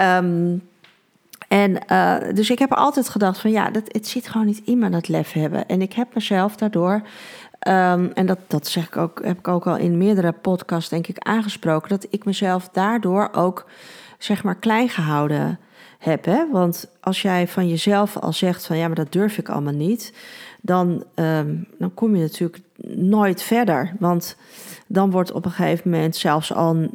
Um, 0.00 0.62
en 1.52 1.78
uh, 1.92 2.34
dus 2.34 2.50
ik 2.50 2.58
heb 2.58 2.72
altijd 2.72 3.08
gedacht 3.08 3.38
van 3.38 3.50
ja, 3.50 3.70
dat, 3.70 3.82
het 3.88 4.06
zit 4.06 4.28
gewoon 4.28 4.46
niet 4.46 4.62
in 4.64 4.78
me 4.78 4.90
dat 4.90 5.08
lef 5.08 5.32
hebben. 5.32 5.66
En 5.66 5.82
ik 5.82 5.92
heb 5.92 6.14
mezelf 6.14 6.56
daardoor, 6.56 6.92
um, 7.68 8.10
en 8.14 8.26
dat, 8.26 8.38
dat 8.46 8.66
zeg 8.66 8.86
ik 8.86 8.96
ook, 8.96 9.24
heb 9.24 9.38
ik 9.38 9.48
ook 9.48 9.66
al 9.66 9.76
in 9.76 9.98
meerdere 9.98 10.32
podcasts 10.32 10.90
denk 10.90 11.06
ik 11.06 11.18
aangesproken, 11.18 11.88
dat 11.88 12.06
ik 12.10 12.24
mezelf 12.24 12.68
daardoor 12.68 13.28
ook 13.32 13.66
zeg 14.18 14.42
maar 14.42 14.54
klein 14.54 14.88
gehouden 14.88 15.58
heb. 15.98 16.24
Hè? 16.24 16.50
Want 16.50 16.88
als 17.00 17.22
jij 17.22 17.48
van 17.48 17.68
jezelf 17.68 18.16
al 18.16 18.32
zegt 18.32 18.66
van 18.66 18.76
ja, 18.76 18.86
maar 18.86 18.96
dat 18.96 19.12
durf 19.12 19.38
ik 19.38 19.48
allemaal 19.48 19.72
niet, 19.72 20.14
dan, 20.60 21.04
um, 21.14 21.68
dan 21.78 21.94
kom 21.94 22.16
je 22.16 22.22
natuurlijk 22.22 22.60
nooit 22.86 23.42
verder. 23.42 23.92
Want 23.98 24.36
dan 24.86 25.10
wordt 25.10 25.32
op 25.32 25.44
een 25.44 25.50
gegeven 25.50 25.90
moment 25.90 26.16
zelfs 26.16 26.52
al 26.52 26.88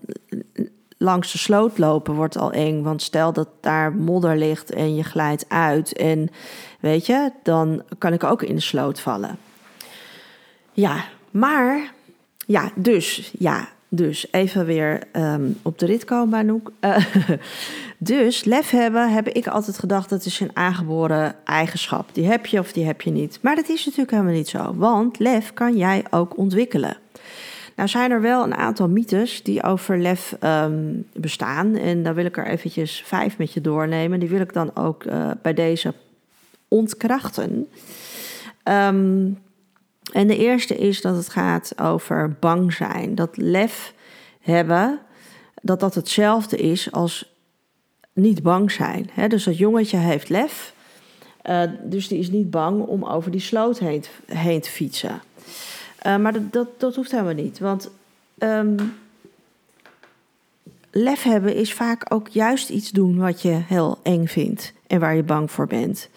langs 0.98 1.32
de 1.32 1.38
sloot 1.38 1.78
lopen 1.78 2.14
wordt 2.14 2.38
al 2.38 2.52
eng. 2.52 2.84
Want 2.84 3.02
stel 3.02 3.34
dat 3.34 3.50
daar 3.62 3.94
modder 3.94 4.38
ligt 4.38 4.72
en 4.72 4.96
je 4.96 5.04
glijdt 5.04 5.46
uit. 5.48 5.94
En 5.94 6.30
weet 6.80 7.06
je, 7.06 7.32
dan 7.44 7.84
kan 7.98 8.14
ik 8.14 8.24
ook 8.24 8.42
in 8.42 8.56
de 8.56 8.62
sloot 8.62 9.00
vallen. 9.00 9.38
Ja, 10.72 11.06
maar. 11.32 11.94
Ja, 12.46 12.72
dus. 12.76 13.32
Ja, 13.40 13.68
dus 13.90 14.28
even 14.32 14.66
weer 14.66 15.04
um, 15.14 15.58
op 15.62 15.80
de 15.80 15.86
rit 15.86 16.06
komen, 16.06 16.40
Anouk. 16.40 16.72
Uh, 16.82 16.98
dus 17.98 18.44
lef 18.44 18.70
hebben, 18.70 19.14
heb 19.14 19.28
ik 19.28 19.48
altijd 19.48 19.80
gedacht, 19.80 20.10
dat 20.10 20.26
is 20.26 20.40
een 20.40 20.52
aangeboren 20.54 21.36
eigenschap. 21.46 22.10
Die 22.12 22.26
heb 22.26 22.46
je 22.46 22.60
of 22.60 22.72
die 22.72 22.86
heb 22.86 23.02
je 23.02 23.12
niet. 23.12 23.40
Maar 23.42 23.56
dat 23.56 23.70
is 23.70 23.86
natuurlijk 23.86 24.12
helemaal 24.12 24.34
niet 24.34 24.48
zo. 24.48 24.74
Want 24.76 25.20
lef 25.20 25.54
kan 25.54 25.78
jij 25.78 26.06
ook 26.10 26.38
ontwikkelen. 26.38 26.98
Nou 27.78 27.90
zijn 27.90 28.12
er 28.12 28.22
wel 28.22 28.44
een 28.44 28.56
aantal 28.56 28.90
mythes 28.90 29.44
die 29.44 29.64
over 29.64 30.00
lef 30.00 30.38
um, 30.44 31.08
bestaan. 31.14 31.76
En 31.76 32.04
daar 32.04 32.16
wil 32.16 32.26
ik 32.26 32.38
er 32.38 32.48
eventjes 32.48 33.04
vijf 33.06 33.38
met 33.38 33.54
je 33.54 33.62
doornemen. 33.62 34.20
Die 34.20 34.30
wil 34.30 34.40
ik 34.40 34.54
dan 34.54 34.76
ook 34.76 35.04
uh, 35.04 35.32
bij 35.42 35.54
deze 35.54 35.94
ontkrachten. 36.68 37.68
Um, 38.64 39.40
en 40.14 40.28
de 40.28 40.38
eerste 40.38 40.78
is 40.78 41.02
dat 41.02 41.16
het 41.16 41.30
gaat 41.30 41.80
over 41.82 42.36
bang 42.40 42.74
zijn. 42.74 43.16
Dat 43.16 43.38
lef 43.38 43.94
hebben, 44.42 45.00
dat 45.62 45.80
dat 45.80 45.96
hetzelfde 45.96 46.58
is 46.58 46.92
als 46.92 47.34
niet 48.14 48.44
bang 48.44 48.72
zijn. 48.72 49.10
dus 49.28 49.44
dat 49.44 49.58
jongetje 49.58 49.98
heeft 49.98 50.30
lef, 50.30 50.74
uh, 51.50 51.62
dus 51.84 52.08
die 52.08 52.20
is 52.20 52.30
niet 52.30 52.50
bang 52.50 52.82
om 52.82 53.04
over 53.04 53.32
die 53.32 53.42
sloot 53.42 53.80
heen, 53.80 54.04
heen 54.26 54.62
te 54.62 54.70
fietsen. 54.70 55.22
Uh, 56.08 56.18
maar 56.18 56.50
dat, 56.52 56.80
dat, 56.80 56.96
hoeft 56.96 57.12
helemaal 57.12 57.34
niet. 57.34 57.60
Want 57.60 57.92
um, 58.38 58.94
lef 60.92 61.24
hebben 61.24 61.56
is 61.56 61.74
vaak 61.74 62.14
ook 62.14 62.28
juist 62.28 62.70
iets 62.70 62.92
doen 62.92 63.18
wat 63.18 63.42
je 63.42 63.50
heel 63.50 64.00
eng 64.04 64.26
vindt 64.26 64.74
en 64.88 65.00
waar 65.00 65.16
je 65.16 65.24
bang 65.24 65.52
voor 65.52 65.68
bent. 65.68 66.10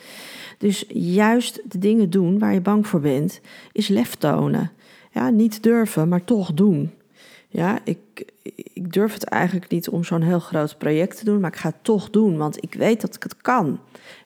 Dus 0.58 0.84
juist 0.88 1.60
de 1.70 1.78
dingen 1.78 2.10
doen 2.10 2.38
waar 2.38 2.52
je 2.52 2.60
bang 2.60 2.86
voor 2.86 3.00
bent, 3.00 3.40
is 3.72 3.88
lef 3.88 4.14
tonen. 4.14 4.70
Ja, 5.12 5.30
niet 5.30 5.62
durven, 5.62 6.08
maar 6.08 6.24
toch 6.24 6.52
doen. 6.52 6.90
Ja, 7.48 7.78
ik, 7.84 8.24
ik 8.72 8.92
durf 8.92 9.12
het 9.12 9.24
eigenlijk 9.24 9.70
niet 9.70 9.88
om 9.88 10.04
zo'n 10.04 10.22
heel 10.22 10.40
groot 10.40 10.78
project 10.78 11.18
te 11.18 11.24
doen, 11.24 11.40
maar 11.40 11.52
ik 11.52 11.58
ga 11.58 11.68
het 11.68 11.84
toch 11.84 12.10
doen, 12.10 12.36
want 12.36 12.62
ik 12.62 12.74
weet 12.74 13.00
dat 13.00 13.14
ik 13.14 13.22
het 13.22 13.36
kan. 13.36 13.80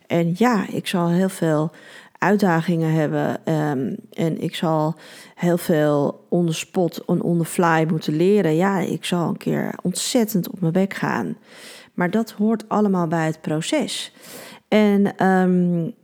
En 0.06 0.34
ja, 0.36 0.66
ik 0.68 0.86
zal 0.86 1.08
heel 1.08 1.28
veel 1.28 1.70
uitdagingen 2.18 2.92
hebben 2.92 3.52
um, 3.54 3.96
en 4.12 4.40
ik 4.40 4.54
zal 4.54 4.94
heel 5.34 5.58
veel 5.58 6.26
on 6.28 6.46
the 6.46 6.52
spot 6.52 7.04
en 7.06 7.22
on 7.22 7.38
the 7.38 7.44
fly 7.44 7.86
moeten 7.88 8.16
leren. 8.16 8.56
Ja, 8.56 8.78
ik 8.78 9.04
zal 9.04 9.28
een 9.28 9.36
keer 9.36 9.74
ontzettend 9.82 10.50
op 10.50 10.60
mijn 10.60 10.72
bek 10.72 10.94
gaan. 10.94 11.36
Maar 11.94 12.10
dat 12.10 12.30
hoort 12.30 12.68
allemaal 12.68 13.06
bij 13.06 13.26
het 13.26 13.40
proces. 13.40 14.12
En 14.68 15.26
um, 15.26 15.94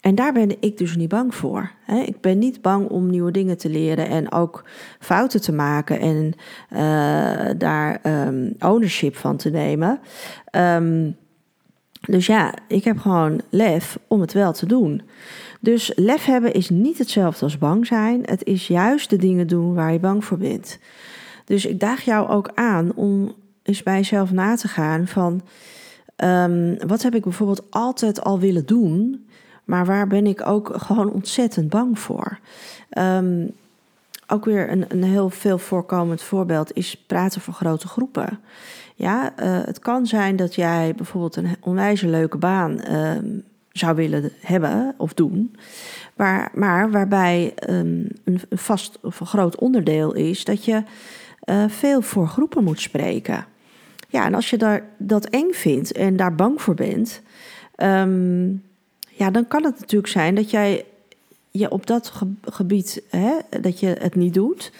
en 0.00 0.14
daar 0.14 0.32
ben 0.32 0.56
ik 0.60 0.78
dus 0.78 0.96
niet 0.96 1.08
bang 1.08 1.34
voor. 1.34 1.70
Ik 2.06 2.20
ben 2.20 2.38
niet 2.38 2.62
bang 2.62 2.88
om 2.88 3.10
nieuwe 3.10 3.30
dingen 3.30 3.56
te 3.56 3.68
leren 3.68 4.08
en 4.08 4.32
ook 4.32 4.64
fouten 4.98 5.40
te 5.40 5.52
maken 5.52 6.00
en 6.00 6.32
uh, 6.72 7.50
daar 7.58 8.00
um, 8.26 8.54
ownership 8.58 9.16
van 9.16 9.36
te 9.36 9.50
nemen. 9.50 10.00
Dus 12.00 12.26
ja, 12.26 12.54
ik 12.68 12.84
heb 12.84 12.98
gewoon 12.98 13.40
lef 13.50 13.98
om 14.08 14.20
het 14.20 14.32
wel 14.32 14.52
te 14.52 14.66
doen. 14.66 15.02
Dus 15.60 15.92
lef 15.94 16.24
hebben 16.24 16.52
is 16.52 16.70
niet 16.70 16.98
hetzelfde 16.98 17.44
als 17.44 17.58
bang 17.58 17.86
zijn. 17.86 18.22
Het 18.24 18.44
is 18.44 18.66
juist 18.66 19.10
de 19.10 19.16
dingen 19.16 19.46
doen 19.46 19.74
waar 19.74 19.92
je 19.92 19.98
bang 19.98 20.24
voor 20.24 20.38
bent. 20.38 20.78
Dus 21.44 21.66
ik 21.66 21.80
daag 21.80 22.02
jou 22.02 22.28
ook 22.28 22.50
aan 22.54 22.94
om 22.94 23.34
eens 23.62 23.82
bij 23.82 23.96
jezelf 23.96 24.32
na 24.32 24.56
te 24.56 24.68
gaan 24.68 25.06
van... 25.06 25.42
Um, 26.24 26.78
wat 26.86 27.02
heb 27.02 27.14
ik 27.14 27.22
bijvoorbeeld 27.22 27.70
altijd 27.70 28.24
al 28.24 28.38
willen 28.38 28.66
doen... 28.66 29.24
Maar 29.70 29.86
waar 29.86 30.06
ben 30.06 30.26
ik 30.26 30.46
ook 30.46 30.72
gewoon 30.76 31.12
ontzettend 31.12 31.68
bang 31.68 31.98
voor? 31.98 32.38
Um, 32.98 33.50
ook 34.26 34.44
weer 34.44 34.70
een, 34.70 34.84
een 34.88 35.02
heel 35.02 35.30
veel 35.30 35.58
voorkomend 35.58 36.22
voorbeeld 36.22 36.76
is 36.76 36.96
praten 37.06 37.40
voor 37.40 37.54
grote 37.54 37.88
groepen. 37.88 38.40
Ja, 38.94 39.32
uh, 39.38 39.58
het 39.64 39.78
kan 39.78 40.06
zijn 40.06 40.36
dat 40.36 40.54
jij 40.54 40.94
bijvoorbeeld 40.96 41.36
een 41.36 41.56
onwijs 41.60 42.00
leuke 42.00 42.38
baan 42.38 42.94
um, 42.94 43.44
zou 43.72 43.96
willen 43.96 44.32
hebben 44.40 44.94
of 44.96 45.14
doen. 45.14 45.56
Maar, 46.14 46.50
maar 46.54 46.90
waarbij 46.90 47.54
um, 47.68 48.08
een, 48.24 48.40
vast 48.50 48.98
of 49.02 49.20
een 49.20 49.26
groot 49.26 49.56
onderdeel 49.56 50.14
is 50.14 50.44
dat 50.44 50.64
je 50.64 50.82
uh, 51.44 51.64
veel 51.68 52.02
voor 52.02 52.26
groepen 52.26 52.64
moet 52.64 52.80
spreken. 52.80 53.46
Ja, 54.08 54.24
en 54.24 54.34
als 54.34 54.50
je 54.50 54.56
daar, 54.56 54.84
dat 54.98 55.26
eng 55.26 55.52
vindt 55.52 55.92
en 55.92 56.16
daar 56.16 56.34
bang 56.34 56.62
voor 56.62 56.74
bent, 56.74 57.22
um, 57.76 58.62
ja, 59.08 59.30
dan 59.30 59.48
kan 59.48 59.64
het 59.64 59.80
natuurlijk 59.80 60.12
zijn 60.12 60.34
dat 60.34 60.50
jij 60.50 60.84
je 61.50 61.70
op 61.70 61.86
dat 61.86 62.12
gebied, 62.44 63.02
hè, 63.08 63.32
dat 63.60 63.80
je 63.80 63.96
het 63.98 64.14
niet 64.14 64.34
doet. 64.34 64.72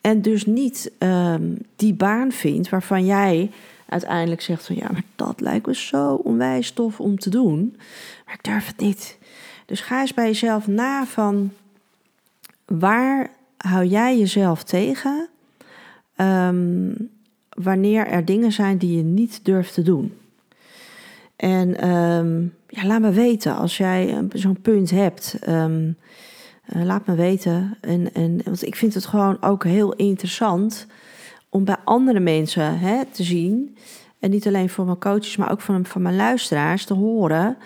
En 0.00 0.22
dus 0.22 0.46
niet 0.46 0.92
um, 0.98 1.58
die 1.76 1.94
baan 1.94 2.32
vindt 2.32 2.68
waarvan 2.68 3.04
jij 3.04 3.50
uiteindelijk 3.90 4.40
zegt 4.40 4.66
van 4.66 4.76
ja, 4.76 4.88
maar 4.92 5.04
dat 5.16 5.40
lijkt 5.40 5.66
me 5.66 5.74
zo 5.74 6.14
onwijs 6.14 6.70
tof 6.70 7.00
om 7.00 7.18
te 7.18 7.30
doen. 7.30 7.76
Maar 8.26 8.34
ik 8.34 8.44
durf 8.44 8.66
het 8.66 8.78
niet. 8.78 9.18
Dus 9.66 9.80
ga 9.80 10.00
eens 10.00 10.14
bij 10.14 10.26
jezelf 10.26 10.66
na 10.66 11.06
van 11.06 11.52
waar 12.64 13.30
hou 13.56 13.84
jij 13.84 14.18
jezelf 14.18 14.64
tegen 14.64 15.28
um, 16.16 17.10
wanneer 17.48 18.06
er 18.06 18.24
dingen 18.24 18.52
zijn 18.52 18.78
die 18.78 18.96
je 18.96 19.02
niet 19.02 19.44
durft 19.44 19.74
te 19.74 19.82
doen. 19.82 20.14
En 21.36 21.88
um, 21.88 22.54
ja, 22.66 22.86
laat 22.86 23.00
me 23.00 23.10
weten 23.10 23.56
als 23.56 23.76
jij 23.76 24.28
zo'n 24.32 24.60
punt 24.60 24.90
hebt. 24.90 25.38
Um, 25.48 25.96
uh, 26.76 26.84
laat 26.84 27.06
me 27.06 27.14
weten. 27.14 27.76
En, 27.80 28.14
en, 28.14 28.40
want 28.44 28.66
ik 28.66 28.76
vind 28.76 28.94
het 28.94 29.06
gewoon 29.06 29.42
ook 29.42 29.64
heel 29.64 29.92
interessant 29.92 30.86
om 31.50 31.64
bij 31.64 31.76
andere 31.84 32.20
mensen 32.20 32.78
hè, 32.78 33.04
te 33.04 33.22
zien. 33.22 33.76
En 34.18 34.30
niet 34.30 34.46
alleen 34.46 34.70
voor 34.70 34.84
mijn 34.84 34.98
coaches, 34.98 35.36
maar 35.36 35.50
ook 35.50 35.60
van, 35.60 35.86
van 35.86 36.02
mijn 36.02 36.16
luisteraars 36.16 36.84
te 36.84 36.94
horen. 36.94 37.56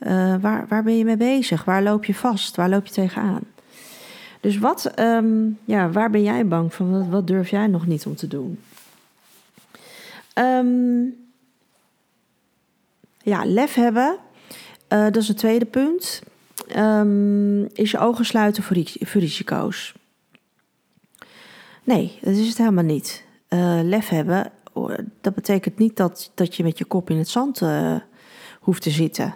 Uh, 0.00 0.34
waar, 0.40 0.66
waar 0.68 0.82
ben 0.82 0.96
je 0.96 1.04
mee 1.04 1.16
bezig? 1.16 1.64
Waar 1.64 1.82
loop 1.82 2.04
je 2.04 2.14
vast? 2.14 2.56
Waar 2.56 2.68
loop 2.68 2.86
je 2.86 2.92
tegenaan? 2.92 3.42
Dus 4.40 4.58
wat, 4.58 4.98
um, 4.98 5.58
ja, 5.64 5.90
waar 5.90 6.10
ben 6.10 6.22
jij 6.22 6.46
bang 6.46 6.74
voor? 6.74 7.10
Wat, 7.10 7.26
durf 7.26 7.50
jij 7.50 7.66
nog 7.66 7.86
niet 7.86 8.06
om 8.06 8.16
te 8.16 8.28
doen? 8.28 8.60
Um, 10.34 11.16
ja, 13.22 13.44
lef 13.44 13.74
hebben. 13.74 14.16
Uh, 14.88 15.04
dat 15.04 15.16
is 15.16 15.28
het 15.28 15.36
tweede 15.36 15.64
punt. 15.64 16.22
Um, 16.76 17.64
is 17.64 17.90
je 17.90 17.98
ogen 17.98 18.24
sluiten 18.24 18.62
voor, 18.62 18.76
risico's? 19.12 19.94
Nee, 21.84 22.18
dat 22.20 22.34
is 22.34 22.48
het 22.48 22.58
helemaal 22.58 22.84
niet. 22.84 23.24
Uh, 23.54 23.80
lef 23.82 24.08
hebben, 24.08 24.52
oh, 24.72 24.92
dat 25.20 25.34
betekent 25.34 25.78
niet 25.78 25.96
dat, 25.96 26.30
dat 26.34 26.56
je 26.56 26.62
met 26.62 26.78
je 26.78 26.84
kop 26.84 27.10
in 27.10 27.18
het 27.18 27.28
zand 27.28 27.60
uh, 27.60 27.96
hoeft 28.60 28.82
te 28.82 28.90
zitten. 28.90 29.34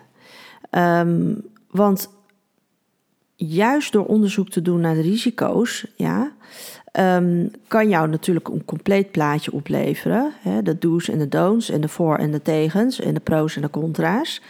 Um, 0.71 1.43
want 1.71 2.11
juist 3.35 3.93
door 3.93 4.07
onderzoek 4.07 4.49
te 4.49 4.63
doen 4.63 4.81
naar 4.81 4.95
de 4.95 5.01
risico's, 5.01 5.87
ja, 5.97 6.33
um, 6.93 7.51
kan 7.69 7.89
jou 7.89 8.09
natuurlijk 8.09 8.49
een 8.49 8.65
compleet 8.65 9.11
plaatje 9.11 9.53
opleveren. 9.53 10.33
Hè, 10.41 10.63
de 10.63 10.79
do's 10.79 11.09
en 11.09 11.19
de 11.19 11.29
don'ts 11.29 11.71
en 11.71 11.81
de 11.81 11.89
voor 11.89 12.17
en 12.17 12.31
de 12.31 12.43
tegens 12.43 13.01
en 13.01 13.15
de 13.15 13.21
pro's 13.21 13.57
en 13.57 13.63
de 13.63 13.71
contra's. 13.71 14.41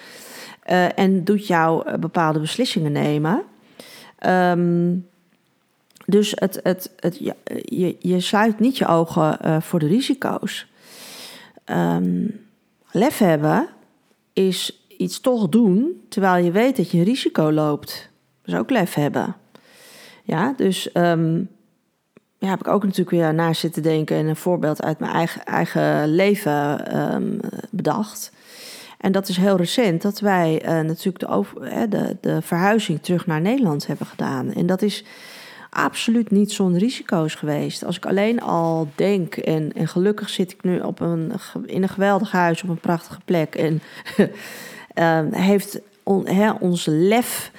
Uh, 0.70 0.98
en 0.98 1.24
doet 1.24 1.46
jou 1.46 1.86
eh, 1.86 1.94
bepaalde 1.94 2.40
beslissingen 2.40 2.92
nemen. 2.92 3.42
Um, 4.26 5.06
dus 6.06 6.32
het, 6.34 6.60
het, 6.62 6.90
het, 7.00 7.18
je, 7.64 7.96
je 7.98 8.20
sluit 8.20 8.60
niet 8.60 8.78
je 8.78 8.86
ogen 8.86 9.38
uh, 9.44 9.60
voor 9.60 9.78
de 9.78 9.86
risico's. 9.86 10.66
Um, 11.64 12.40
lef 12.90 13.18
hebben 13.18 13.68
is 14.32 14.86
iets 14.98 15.20
toch 15.20 15.48
doen 15.48 16.04
terwijl 16.08 16.44
je 16.44 16.50
weet 16.50 16.76
dat 16.76 16.90
je 16.90 16.98
een 16.98 17.04
risico 17.04 17.52
loopt. 17.52 18.10
Dat 18.42 18.54
is 18.54 18.60
ook 18.60 18.70
lef 18.70 18.94
hebben. 18.94 19.36
Ja, 20.22 20.52
dus 20.56 20.90
um, 20.94 21.48
ja, 22.38 22.48
heb 22.48 22.60
ik 22.60 22.68
ook 22.68 22.82
natuurlijk 22.82 23.10
weer 23.10 23.34
naar 23.34 23.54
zitten 23.54 23.82
denken 23.82 24.16
en 24.16 24.26
een 24.26 24.36
voorbeeld 24.36 24.82
uit 24.82 24.98
mijn 24.98 25.12
eigen, 25.12 25.44
eigen 25.44 26.14
leven 26.14 26.96
um, 27.14 27.40
bedacht. 27.70 28.32
En 28.98 29.12
dat 29.12 29.28
is 29.28 29.36
heel 29.36 29.56
recent 29.56 30.02
dat 30.02 30.20
wij 30.20 30.62
uh, 30.62 30.68
natuurlijk 30.68 31.18
de, 31.18 31.28
over, 31.28 31.90
de 32.20 32.42
verhuizing 32.42 33.02
terug 33.02 33.26
naar 33.26 33.40
Nederland 33.40 33.86
hebben 33.86 34.06
gedaan. 34.06 34.52
En 34.52 34.66
dat 34.66 34.82
is 34.82 35.04
absoluut 35.76 36.30
niet 36.30 36.52
zonder 36.52 36.80
risico's 36.80 37.34
geweest. 37.34 37.84
Als 37.84 37.96
ik 37.96 38.06
alleen 38.06 38.42
al 38.42 38.88
denk, 38.94 39.36
en, 39.36 39.72
en 39.74 39.88
gelukkig 39.88 40.28
zit 40.28 40.52
ik 40.52 40.62
nu 40.62 40.80
op 40.80 41.00
een, 41.00 41.32
in 41.66 41.82
een 41.82 41.88
geweldig 41.88 42.32
huis 42.32 42.62
op 42.62 42.68
een 42.68 42.80
prachtige 42.80 43.20
plek. 43.24 43.54
En 43.54 43.82
uh, 44.98 45.20
heeft 45.48 45.80
on, 46.02 46.26
hè, 46.26 46.50
ons 46.50 46.86
lef 46.86 47.50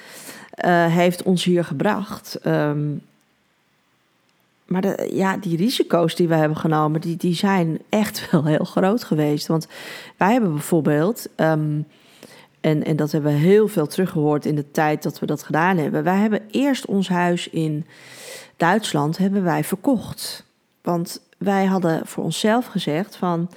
uh, 0.64 0.86
heeft 0.86 1.22
ons 1.22 1.44
hier 1.44 1.64
gebracht. 1.64 2.38
Um, 2.46 3.00
maar 4.66 4.80
de, 4.80 5.10
ja, 5.12 5.36
die 5.36 5.56
risico's 5.56 6.14
die 6.14 6.28
we 6.28 6.34
hebben 6.34 6.58
genomen, 6.58 7.00
die, 7.00 7.16
die 7.16 7.34
zijn 7.34 7.78
echt 7.88 8.24
wel 8.30 8.44
heel 8.44 8.64
groot 8.64 9.04
geweest. 9.04 9.46
Want 9.46 9.68
wij 10.16 10.32
hebben 10.32 10.52
bijvoorbeeld, 10.52 11.28
ehm, 11.34 11.80
en, 12.60 12.84
en 12.84 12.96
dat 12.96 13.12
hebben 13.12 13.32
we 13.32 13.38
heel 13.38 13.68
veel 13.68 13.86
teruggehoord 13.86 14.46
in 14.46 14.54
de 14.54 14.70
tijd 14.70 15.02
dat 15.02 15.18
we 15.18 15.26
dat 15.26 15.42
gedaan 15.42 15.76
hebben. 15.76 16.04
Wij 16.04 16.18
hebben 16.18 16.42
eerst 16.50 16.86
ons 16.86 17.08
huis 17.08 17.48
in 17.48 17.86
Duitsland 18.56 19.18
hebben 19.18 19.44
wij 19.44 19.64
verkocht. 19.64 20.44
Want 20.82 21.20
wij 21.38 21.64
hadden 21.64 22.06
voor 22.06 22.24
onszelf 22.24 22.66
gezegd 22.66 23.16
van 23.16 23.50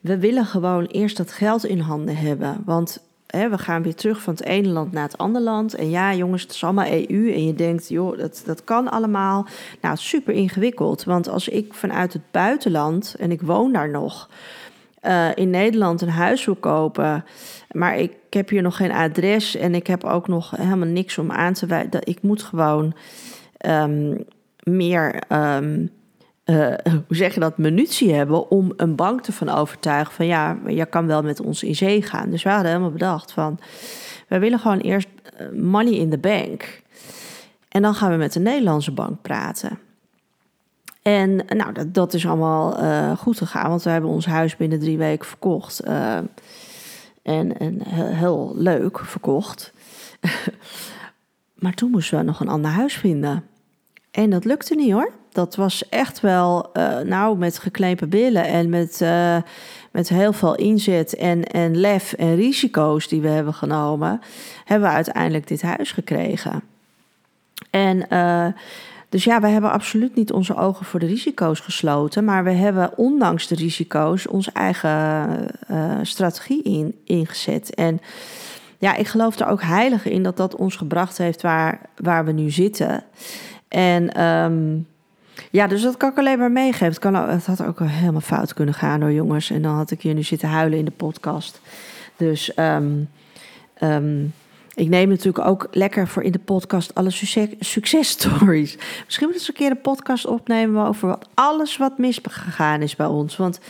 we 0.00 0.18
willen 0.18 0.46
gewoon 0.46 0.84
eerst 0.84 1.16
dat 1.16 1.32
geld 1.32 1.64
in 1.64 1.78
handen 1.78 2.16
hebben. 2.16 2.62
Want 2.64 2.98
hè, 3.26 3.48
we 3.48 3.58
gaan 3.58 3.82
weer 3.82 3.94
terug 3.94 4.22
van 4.22 4.34
het 4.34 4.44
ene 4.44 4.68
land 4.68 4.92
naar 4.92 5.02
het 5.02 5.18
andere 5.18 5.44
land. 5.44 5.74
En 5.74 5.90
ja, 5.90 6.14
jongens, 6.14 6.42
het 6.42 6.50
is 6.50 6.64
allemaal 6.64 6.86
EU. 6.86 7.32
En 7.32 7.46
je 7.46 7.54
denkt, 7.54 7.88
joh, 7.88 8.18
dat, 8.18 8.42
dat 8.46 8.64
kan 8.64 8.90
allemaal. 8.90 9.46
Nou, 9.80 9.96
super 9.96 10.34
ingewikkeld. 10.34 11.04
Want 11.04 11.28
als 11.28 11.48
ik 11.48 11.74
vanuit 11.74 12.12
het 12.12 12.22
buitenland, 12.30 13.14
en 13.18 13.30
ik 13.30 13.42
woon 13.42 13.72
daar 13.72 13.90
nog, 13.90 14.28
uh, 15.06 15.28
in 15.34 15.50
Nederland 15.50 16.00
een 16.00 16.08
huis 16.08 16.44
wil 16.44 16.54
kopen. 16.54 17.24
Maar 17.70 17.98
ik 17.98 18.12
heb 18.30 18.48
hier 18.48 18.62
nog 18.62 18.76
geen 18.76 18.92
adres 18.92 19.56
en 19.56 19.74
ik 19.74 19.86
heb 19.86 20.04
ook 20.04 20.28
nog 20.28 20.50
helemaal 20.50 20.88
niks 20.88 21.18
om 21.18 21.30
aan 21.30 21.52
te 21.52 21.66
wijzen. 21.66 22.00
Ik 22.04 22.22
moet 22.22 22.42
gewoon 22.42 22.94
um, 23.66 24.24
meer. 24.62 25.22
Um, 25.28 25.90
hoe 27.06 27.16
zeg 27.16 27.34
je 27.34 27.40
dat, 27.40 27.58
munitie 27.58 28.14
hebben 28.14 28.50
om 28.50 28.72
een 28.76 28.94
bank 28.94 29.20
te 29.20 29.32
van 29.32 29.48
overtuigen 29.48 30.14
van 30.14 30.26
ja, 30.26 30.58
je 30.66 30.86
kan 30.86 31.06
wel 31.06 31.22
met 31.22 31.40
ons 31.40 31.62
in 31.62 31.76
zee 31.76 32.02
gaan. 32.02 32.30
Dus 32.30 32.42
we 32.42 32.48
hadden 32.48 32.68
helemaal 32.68 32.90
bedacht 32.90 33.32
van, 33.32 33.58
wij 34.28 34.40
willen 34.40 34.58
gewoon 34.58 34.78
eerst 34.78 35.08
eh, 35.36 35.46
money 35.50 35.92
in 35.92 36.10
the 36.10 36.18
bank. 36.18 36.82
En 37.68 37.82
dan 37.82 37.94
gaan 37.94 38.10
we 38.10 38.16
met 38.16 38.32
de 38.32 38.40
Nederlandse 38.40 38.92
bank 38.92 39.22
praten. 39.22 39.78
En 41.04 41.44
nou, 41.48 41.72
dat, 41.72 41.94
dat 41.94 42.14
is 42.14 42.26
allemaal 42.26 42.82
uh, 42.82 43.16
goed 43.16 43.38
gegaan, 43.38 43.68
want 43.68 43.82
we 43.82 43.90
hebben 43.90 44.10
ons 44.10 44.26
huis 44.26 44.56
binnen 44.56 44.78
drie 44.78 44.98
weken 44.98 45.26
verkocht. 45.26 45.86
Uh, 45.86 46.16
en, 47.22 47.58
en 47.58 47.82
heel, 47.88 48.52
leuk 48.56 48.98
verkocht. 48.98 49.72
maar 51.62 51.74
toen 51.74 51.90
moesten 51.90 52.18
we 52.18 52.24
nog 52.24 52.40
een 52.40 52.48
ander 52.48 52.70
huis 52.70 52.94
vinden. 52.94 53.44
En 54.10 54.30
dat 54.30 54.44
lukte 54.44 54.74
niet 54.74 54.92
hoor 54.92 55.12
dat 55.32 55.54
was 55.56 55.88
echt 55.88 56.20
wel, 56.20 56.70
nou, 57.04 57.38
met 57.38 57.58
geklepen 57.58 58.08
billen 58.08 58.44
en 58.44 58.68
met, 58.68 59.04
met 59.90 60.08
heel 60.08 60.32
veel 60.32 60.54
inzet 60.54 61.14
en, 61.14 61.44
en 61.44 61.76
lef 61.76 62.12
en 62.12 62.34
risico's 62.34 63.08
die 63.08 63.20
we 63.20 63.28
hebben 63.28 63.54
genomen, 63.54 64.20
hebben 64.64 64.88
we 64.88 64.94
uiteindelijk 64.94 65.46
dit 65.46 65.62
huis 65.62 65.92
gekregen. 65.92 66.62
En 67.70 68.06
dus 69.14 69.24
ja, 69.24 69.40
we 69.40 69.48
hebben 69.48 69.72
absoluut 69.72 70.14
niet 70.14 70.32
onze 70.32 70.56
ogen 70.56 70.86
voor 70.86 71.00
de 71.00 71.06
risico's 71.06 71.60
gesloten, 71.60 72.24
maar 72.24 72.44
we 72.44 72.50
hebben 72.50 72.96
ondanks 72.96 73.46
de 73.46 73.54
risico's 73.54 74.26
onze 74.26 74.50
eigen 74.52 75.48
strategie 76.02 76.62
in, 76.62 76.94
ingezet. 77.04 77.74
En 77.74 78.00
ja, 78.78 78.94
ik 78.94 79.06
geloof 79.06 79.38
er 79.38 79.46
ook 79.46 79.62
heilig 79.62 80.04
in 80.04 80.22
dat 80.22 80.36
dat 80.36 80.56
ons 80.56 80.76
gebracht 80.76 81.18
heeft 81.18 81.42
waar, 81.42 81.80
waar 81.96 82.24
we 82.24 82.32
nu 82.32 82.50
zitten. 82.50 83.04
En 83.68 84.22
um, 84.22 84.86
ja, 85.50 85.66
dus 85.66 85.82
dat 85.82 85.96
kan 85.96 86.10
ik 86.10 86.18
alleen 86.18 86.38
maar 86.38 86.52
meegeven. 86.52 86.86
Het, 86.86 86.98
kan, 86.98 87.14
het 87.14 87.46
had 87.46 87.64
ook 87.64 87.80
helemaal 87.82 88.20
fout 88.20 88.54
kunnen 88.54 88.74
gaan 88.74 89.00
hoor, 89.00 89.12
jongens. 89.12 89.50
En 89.50 89.62
dan 89.62 89.74
had 89.74 89.90
ik 89.90 90.02
hier 90.02 90.14
nu 90.14 90.22
zitten 90.22 90.48
huilen 90.48 90.78
in 90.78 90.84
de 90.84 90.90
podcast. 90.90 91.60
Dus 92.16 92.52
um, 92.56 93.08
ik 94.74 94.88
neem 94.88 95.08
natuurlijk 95.08 95.46
ook 95.46 95.68
lekker 95.70 96.08
voor 96.08 96.22
in 96.22 96.32
de 96.32 96.38
podcast 96.38 96.94
alle 96.94 97.10
succes, 97.58 98.08
stories. 98.08 98.76
Misschien 99.04 99.28
moeten 99.28 99.28
we 99.28 99.34
eens 99.34 99.48
een 99.48 99.54
keer 99.54 99.70
een 99.70 99.80
podcast 99.80 100.26
opnemen 100.26 100.86
over 100.86 101.08
wat, 101.08 101.28
alles 101.34 101.76
wat 101.76 101.98
misgegaan 101.98 102.82
is 102.82 102.96
bij 102.96 103.06
ons. 103.06 103.36
Want 103.36 103.60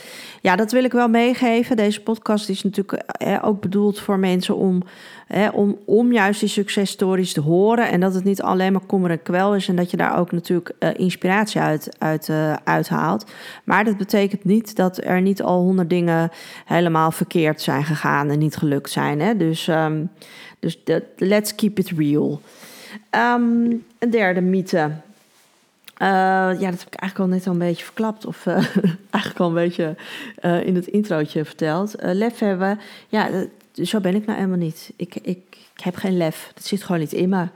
ja, 0.41 0.55
dat 0.55 0.71
wil 0.71 0.83
ik 0.83 0.91
wel 0.91 1.07
meegeven. 1.07 1.75
Deze 1.75 2.01
podcast 2.01 2.49
is 2.49 2.63
natuurlijk 2.63 3.03
hè, 3.07 3.43
ook 3.43 3.61
bedoeld 3.61 3.99
voor 3.99 4.19
mensen 4.19 4.55
om, 4.55 4.81
hè, 5.27 5.49
om, 5.49 5.77
om 5.85 6.11
juist 6.11 6.39
die 6.39 6.49
successtories 6.49 7.33
te 7.33 7.41
horen. 7.41 7.89
En 7.89 7.99
dat 7.99 8.13
het 8.13 8.23
niet 8.23 8.41
alleen 8.41 8.71
maar 8.71 8.85
kommer 8.85 9.11
en 9.11 9.21
kwel 9.21 9.55
is. 9.55 9.67
En 9.67 9.75
dat 9.75 9.91
je 9.91 9.97
daar 9.97 10.17
ook 10.17 10.31
natuurlijk 10.31 10.73
inspiratie 10.95 11.61
uit, 11.61 11.95
uit 11.99 12.29
uithaalt. 12.63 13.25
Maar 13.63 13.83
dat 13.83 13.97
betekent 13.97 14.43
niet 14.43 14.75
dat 14.75 15.03
er 15.03 15.21
niet 15.21 15.41
al 15.41 15.61
honderd 15.61 15.89
dingen 15.89 16.31
helemaal 16.65 17.11
verkeerd 17.11 17.61
zijn 17.61 17.83
gegaan 17.83 18.29
en 18.29 18.39
niet 18.39 18.55
gelukt 18.55 18.91
zijn. 18.91 19.19
Hè? 19.19 19.37
Dus... 19.37 19.67
Um, 19.67 20.09
dus 20.65 20.99
let's 21.17 21.55
keep 21.55 21.79
it 21.79 21.91
real. 21.97 22.41
Um, 23.11 23.85
een 23.99 24.09
derde 24.09 24.41
mythe. 24.41 24.77
Uh, 24.77 26.07
ja, 26.59 26.69
dat 26.71 26.79
heb 26.79 26.87
ik 26.87 26.99
eigenlijk 26.99 27.19
al 27.19 27.37
net 27.37 27.47
al 27.47 27.53
een 27.53 27.59
beetje 27.59 27.85
verklapt. 27.85 28.25
Of 28.25 28.45
uh, 28.45 28.53
eigenlijk 29.09 29.39
al 29.39 29.47
een 29.47 29.53
beetje 29.53 29.95
uh, 30.41 30.65
in 30.65 30.75
het 30.75 30.87
introotje 30.87 31.45
verteld. 31.45 31.95
lef 31.99 32.39
hebben. 32.39 32.79
Ja, 33.07 33.29
zo 33.73 33.99
ben 33.99 34.15
ik 34.15 34.25
nou 34.25 34.37
helemaal 34.37 34.57
niet. 34.57 34.93
Ik, 34.95 35.15
ik, 35.15 35.23
ik, 35.75 35.83
heb 35.83 35.95
geen 35.95 36.17
lef. 36.17 36.51
Dat 36.53 36.65
zit 36.65 36.83
gewoon 36.83 37.01
niet 37.01 37.13
in 37.13 37.29
me. 37.29 37.47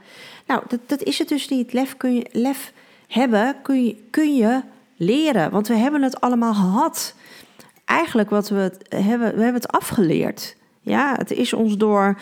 Nou, 0.46 0.62
dat, 0.68 0.80
dat 0.86 1.02
is 1.02 1.18
het 1.18 1.28
dus 1.28 1.48
niet. 1.48 1.72
Lef, 1.72 1.96
kun 1.96 2.14
je, 2.14 2.26
lef 2.32 2.72
hebben 3.08 3.56
kun 3.62 3.84
je, 3.84 3.96
kun 4.10 4.36
je 4.36 4.60
leren. 4.96 5.50
Want 5.50 5.68
we 5.68 5.74
hebben 5.74 6.02
het 6.02 6.20
allemaal 6.20 6.54
gehad. 6.54 7.14
Eigenlijk 7.84 8.30
wat 8.30 8.48
we 8.48 8.72
hebben, 8.88 9.34
we 9.34 9.42
hebben 9.42 9.62
het 9.62 9.68
afgeleerd. 9.68 10.56
Ja, 10.82 11.14
het 11.16 11.30
is 11.30 11.52
ons 11.52 11.76
door 11.76 12.18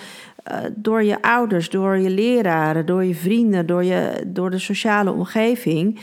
eh, 0.48 0.58
door 0.74 1.02
je 1.02 1.22
ouders, 1.22 1.70
door 1.70 1.96
je 1.96 2.10
leraren, 2.10 2.86
door 2.86 3.04
je 3.04 3.14
vrienden, 3.14 3.66
door, 3.66 3.84
je, 3.84 4.22
door 4.26 4.50
de 4.50 4.58
sociale 4.58 5.12
omgeving, 5.12 6.00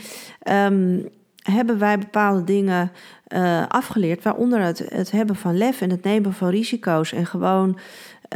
um, 0.50 1.08
hebben 1.42 1.78
wij 1.78 1.98
bepaalde 1.98 2.44
dingen 2.44 2.92
uh, 3.28 3.66
afgeleerd, 3.68 4.22
waaronder 4.22 4.60
het, 4.60 4.86
het 4.88 5.10
hebben 5.10 5.36
van 5.36 5.56
lef 5.56 5.80
en 5.80 5.90
het 5.90 6.02
nemen 6.02 6.32
van 6.32 6.48
risico's 6.48 7.12
en 7.12 7.26
gewoon 7.26 7.78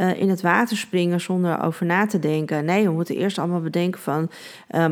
uh, 0.01 0.19
in 0.19 0.29
het 0.29 0.41
water 0.41 0.77
springen 0.77 1.21
zonder 1.21 1.61
over 1.61 1.85
na 1.85 2.05
te 2.05 2.19
denken. 2.19 2.65
Nee, 2.65 2.85
we 2.85 2.91
moeten 2.91 3.15
eerst 3.15 3.37
allemaal 3.37 3.61
bedenken 3.61 4.01
van, 4.01 4.29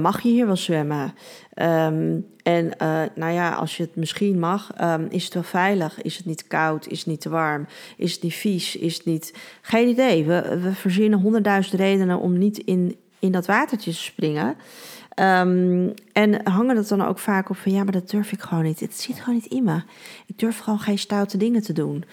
mag 0.01 0.21
je 0.21 0.29
hier 0.29 0.45
wel 0.45 0.55
zwemmen? 0.55 1.13
Um, 1.61 2.25
en 2.49 2.65
uh, 2.81 3.01
nou 3.15 3.33
ja, 3.33 3.53
als 3.53 3.77
je 3.77 3.83
het 3.83 3.95
misschien 3.95 4.39
mag, 4.39 4.71
um, 4.81 5.07
is 5.09 5.23
het 5.23 5.33
wel 5.33 5.43
veilig? 5.43 6.01
Is 6.01 6.17
het 6.17 6.25
niet 6.25 6.47
koud? 6.47 6.87
Is 6.87 6.97
het 6.97 7.07
niet 7.07 7.21
te 7.21 7.29
warm? 7.29 7.67
Is 7.97 8.13
het 8.13 8.21
niet 8.21 8.33
vies? 8.33 8.75
Is 8.75 8.95
het 8.95 9.05
niet... 9.05 9.33
Geen 9.61 9.87
idee. 9.87 10.25
We, 10.25 10.71
verzinnen 10.73 11.19
honderdduizend 11.19 11.79
redenen 11.79 12.19
om 12.19 12.37
niet 12.37 12.57
in, 12.57 12.95
in 13.19 13.31
dat 13.31 13.45
watertje 13.45 13.91
te 13.91 13.97
springen. 13.97 14.55
Um, 15.15 15.93
en 16.13 16.47
hangen 16.47 16.77
het 16.77 16.87
dan 16.87 17.05
ook 17.05 17.19
vaak 17.19 17.49
op 17.49 17.57
van 17.57 17.71
ja, 17.71 17.83
maar 17.83 17.91
dat 17.91 18.09
durf 18.09 18.31
ik 18.31 18.41
gewoon 18.41 18.63
niet. 18.63 18.79
Het 18.79 18.99
zit 18.99 19.19
gewoon 19.19 19.35
niet 19.35 19.51
in 19.51 19.63
me. 19.63 19.81
Ik 20.25 20.39
durf 20.39 20.59
gewoon 20.59 20.79
geen 20.79 20.99
stoute 20.99 21.37
dingen 21.37 21.61
te 21.61 21.73
doen. 21.73 22.03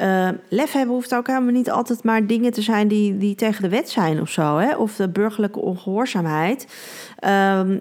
Uh, 0.00 0.28
lef 0.48 0.72
hebben 0.72 0.94
hoeft 0.94 1.14
ook 1.14 1.26
helemaal 1.26 1.52
niet 1.52 1.70
altijd 1.70 2.04
maar 2.04 2.26
dingen 2.26 2.52
te 2.52 2.62
zijn 2.62 2.88
die, 2.88 3.18
die 3.18 3.34
tegen 3.34 3.62
de 3.62 3.68
wet 3.68 3.90
zijn 3.90 4.20
of 4.20 4.30
zo. 4.30 4.56
Hè? 4.56 4.76
Of 4.76 4.96
de 4.96 5.08
burgerlijke 5.08 5.60
ongehoorzaamheid 5.60 6.66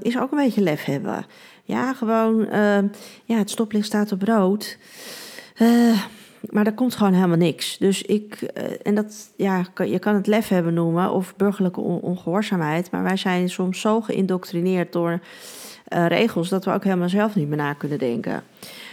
is 0.02 0.20
ook 0.20 0.32
een 0.32 0.38
beetje 0.38 0.62
lef 0.62 0.84
hebben. 0.84 1.26
Ja, 1.70 1.94
gewoon, 1.94 2.40
uh, 2.40 2.78
ja, 3.24 3.38
het 3.38 3.50
stoplicht 3.50 3.86
staat 3.86 4.12
op 4.12 4.22
rood. 4.22 4.78
Uh, 5.58 6.02
maar 6.50 6.64
daar 6.64 6.74
komt 6.74 6.96
gewoon 6.96 7.14
helemaal 7.14 7.38
niks. 7.38 7.78
Dus 7.78 8.02
ik, 8.02 8.42
uh, 8.42 8.64
en 8.84 8.96
dat, 8.96 9.32
ja, 9.36 9.66
je 9.86 10.00
kan 10.00 10.16
het 10.16 10.28
lef 10.28 10.48
hebben 10.48 10.74
noemen 10.74 11.12
of 11.12 11.36
burgerlijke 11.36 11.80
on 11.80 12.00
ongehoorzaamheid. 12.00 12.92
Maar 12.92 13.04
wij 13.04 13.18
zijn 13.18 13.50
soms 13.50 13.80
zo 13.80 14.02
geïndoctrineerd 14.02 14.94
door 14.94 15.12
uh, 15.94 16.08
regels 16.08 16.50
dat 16.50 16.66
we 16.66 16.72
ook 16.72 16.84
helemaal 16.84 17.10
zelf 17.10 17.36
niet 17.36 17.48
meer 17.48 17.58
na 17.58 17.74
kunnen 17.74 18.00
denken. 18.00 18.44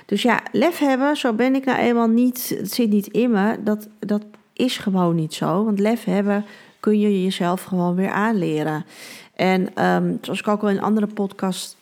Dus 0.06 0.22
ja, 0.22 0.40
lef 0.52 0.78
hebben, 0.78 1.16
zo 1.16 1.32
ben 1.32 1.54
ik 1.54 1.64
nou 1.64 1.78
eenmaal 1.78 2.08
niet, 2.08 2.54
het 2.58 2.72
zit 2.72 2.90
niet 2.90 3.06
in 3.06 3.30
me. 3.30 3.56
Dat, 3.64 3.88
dat 3.98 4.24
is 4.52 4.78
gewoon 4.78 5.14
niet 5.14 5.34
zo. 5.34 5.64
Want 5.64 5.78
lef 5.78 6.04
hebben 6.04 6.44
kun 6.80 7.00
je 7.00 7.22
jezelf 7.22 7.62
gewoon 7.62 7.94
weer 7.94 8.10
aanleren. 8.10 8.84
En 9.34 9.84
um, 9.84 10.18
zoals 10.20 10.40
ik 10.40 10.48
ook 10.48 10.62
al 10.62 10.68
in 10.68 10.82
andere 10.82 11.06
podcast 11.06 11.75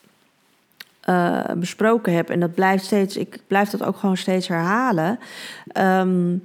uh, 1.08 1.40
besproken 1.56 2.12
heb, 2.14 2.30
en 2.30 2.40
dat 2.40 2.54
blijft 2.54 2.84
steeds, 2.84 3.16
ik 3.16 3.40
blijf 3.46 3.70
dat 3.70 3.82
ook 3.82 3.96
gewoon 3.96 4.16
steeds 4.16 4.48
herhalen. 4.48 5.18
Um, 5.78 6.42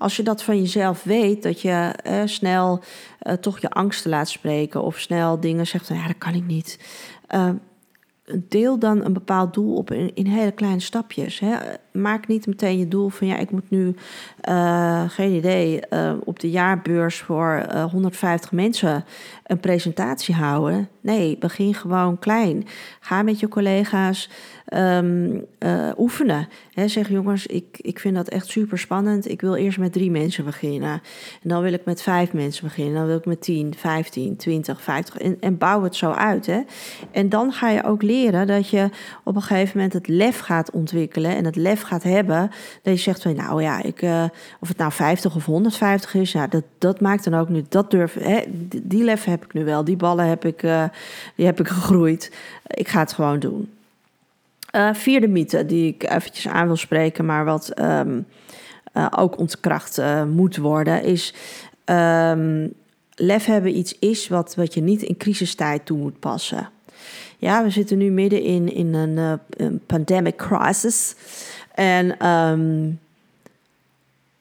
als 0.00 0.16
je 0.16 0.22
dat 0.22 0.42
van 0.42 0.60
jezelf 0.60 1.02
weet, 1.02 1.42
dat 1.42 1.60
je 1.60 1.92
eh, 2.02 2.22
snel 2.24 2.80
uh, 3.22 3.32
toch 3.32 3.58
je 3.58 3.70
angsten 3.70 4.10
laat 4.10 4.28
spreken 4.28 4.82
of 4.82 4.98
snel 4.98 5.40
dingen 5.40 5.66
zegt 5.66 5.86
van 5.86 5.96
ja, 5.96 6.06
dat 6.06 6.18
kan 6.18 6.34
ik 6.34 6.46
niet. 6.46 6.78
Uh, 7.34 7.48
deel 8.48 8.78
dan 8.78 9.04
een 9.04 9.12
bepaald 9.12 9.54
doel 9.54 9.76
op 9.76 9.90
in, 9.90 10.26
hele 10.26 10.52
kleine 10.52 10.80
stapjes. 10.80 11.38
Hè. 11.40 11.56
maak 11.92 12.26
niet 12.26 12.46
meteen 12.46 12.78
je 12.78 12.88
doel 12.88 13.08
van 13.08 13.26
ja, 13.26 13.36
ik 13.36 13.50
moet 13.50 13.70
nu, 13.70 13.94
uh, 14.48 15.04
geen 15.08 15.32
idee, 15.32 15.80
uh, 15.90 16.12
op 16.24 16.40
de 16.40 16.50
jaarbeurs 16.50 17.18
voor 17.18 17.66
uh, 17.74 17.84
150 17.84 18.52
mensen 18.52 19.04
een 19.46 19.60
presentatie 19.60 20.34
houden. 20.34 20.88
Nee, 21.00 21.38
begin 21.38 21.74
gewoon 21.74 22.18
klein. 22.18 22.66
Ga 23.00 23.22
met 23.22 23.40
je 23.40 23.48
collega's 23.48 24.30
um, 24.76 25.44
oefenen. 25.98 26.48
He, 26.72 26.88
zeg 26.88 27.08
jongens, 27.08 27.46
ik, 27.46 27.64
ik 27.80 27.98
vind 27.98 28.14
dat 28.14 28.28
echt 28.28 28.46
super 28.46 28.78
spannend. 28.78 29.30
Ik 29.30 29.40
wil 29.40 29.54
eerst 29.54 29.78
met 29.78 29.92
drie 29.92 30.10
mensen 30.10 30.44
beginnen. 30.44 30.90
En 31.42 31.48
dan 31.48 31.62
wil 31.62 31.72
ik 31.72 31.84
met 31.84 32.02
vijf 32.02 32.32
mensen 32.32 32.64
beginnen. 32.64 32.94
Dan 32.94 33.06
wil 33.06 33.16
ik 33.16 33.24
met 33.24 33.40
10, 33.40 33.74
15, 33.76 34.36
20, 34.36 34.82
50. 34.82 35.16
En, 35.16 35.36
en 35.40 35.58
bouw 35.58 35.82
het 35.82 35.96
zo 35.96 36.10
uit. 36.10 36.48
En 37.10 37.28
dan 37.28 37.52
ga 37.52 37.70
je 37.70 37.84
ook 37.84 38.02
leren 38.02 38.46
dat 38.46 38.68
je 38.68 38.88
op 39.24 39.36
een 39.36 39.42
gegeven 39.42 39.76
moment 39.76 39.92
het 39.92 40.08
lef 40.08 40.38
gaat 40.38 40.70
ontwikkelen. 40.70 41.36
En 41.36 41.44
het 41.44 41.56
lef 41.56 41.82
gaat 41.82 42.02
hebben. 42.02 42.50
Dat 42.82 42.94
je 42.94 43.00
zegt 43.00 43.22
van 43.22 43.34
nou 43.34 43.62
ja, 43.62 43.82
ik, 43.82 44.02
uh, 44.02 44.24
of 44.60 44.68
het 44.68 44.76
nou 44.76 44.92
50 44.92 45.34
of 45.36 45.44
150 45.44 46.14
is. 46.14 46.32
Ja, 46.32 46.46
dat, 46.46 46.64
dat 46.78 47.00
maakt 47.00 47.24
dan 47.24 47.34
ook 47.34 47.48
nu. 47.48 47.64
Dat 47.68 47.90
durf, 47.90 48.14
hè, 48.14 48.40
die 48.82 49.04
lef 49.04 49.24
heb 49.24 49.44
ik 49.44 49.52
nu 49.52 49.64
wel. 49.64 49.84
Die 49.84 49.96
ballen 49.96 50.26
heb 50.26 50.44
ik, 50.44 50.62
uh, 50.62 50.84
die 51.34 51.46
heb 51.46 51.60
ik 51.60 51.68
gegroeid. 51.68 52.32
Ik 52.66 52.88
ga 52.88 53.00
het 53.00 53.12
gewoon 53.12 53.38
doen. 53.38 53.68
Uh, 54.76 54.94
vierde 54.94 55.28
mythe 55.28 55.66
die 55.66 55.94
ik 55.94 56.10
eventjes 56.10 56.48
aan 56.48 56.66
wil 56.66 56.76
spreken, 56.76 57.26
maar 57.26 57.44
wat 57.44 57.80
um, 57.80 58.26
uh, 58.94 59.06
ook 59.16 59.38
ontkracht 59.38 59.98
uh, 59.98 60.24
moet 60.24 60.56
worden, 60.56 61.02
is 61.02 61.34
um, 61.84 62.72
lef 63.14 63.44
hebben 63.44 63.76
iets 63.76 63.98
is 63.98 64.28
wat, 64.28 64.54
wat 64.54 64.74
je 64.74 64.80
niet 64.80 65.02
in 65.02 65.16
crisistijd 65.16 65.86
toe 65.86 65.98
moet 65.98 66.18
passen. 66.18 66.68
Ja, 67.38 67.62
we 67.62 67.70
zitten 67.70 67.98
nu 67.98 68.10
midden 68.10 68.42
in, 68.42 68.74
in 68.74 68.94
een, 68.94 69.40
pandemic 69.86 70.36
crisis. 70.36 71.14
En 71.74 72.26
um, 72.26 72.98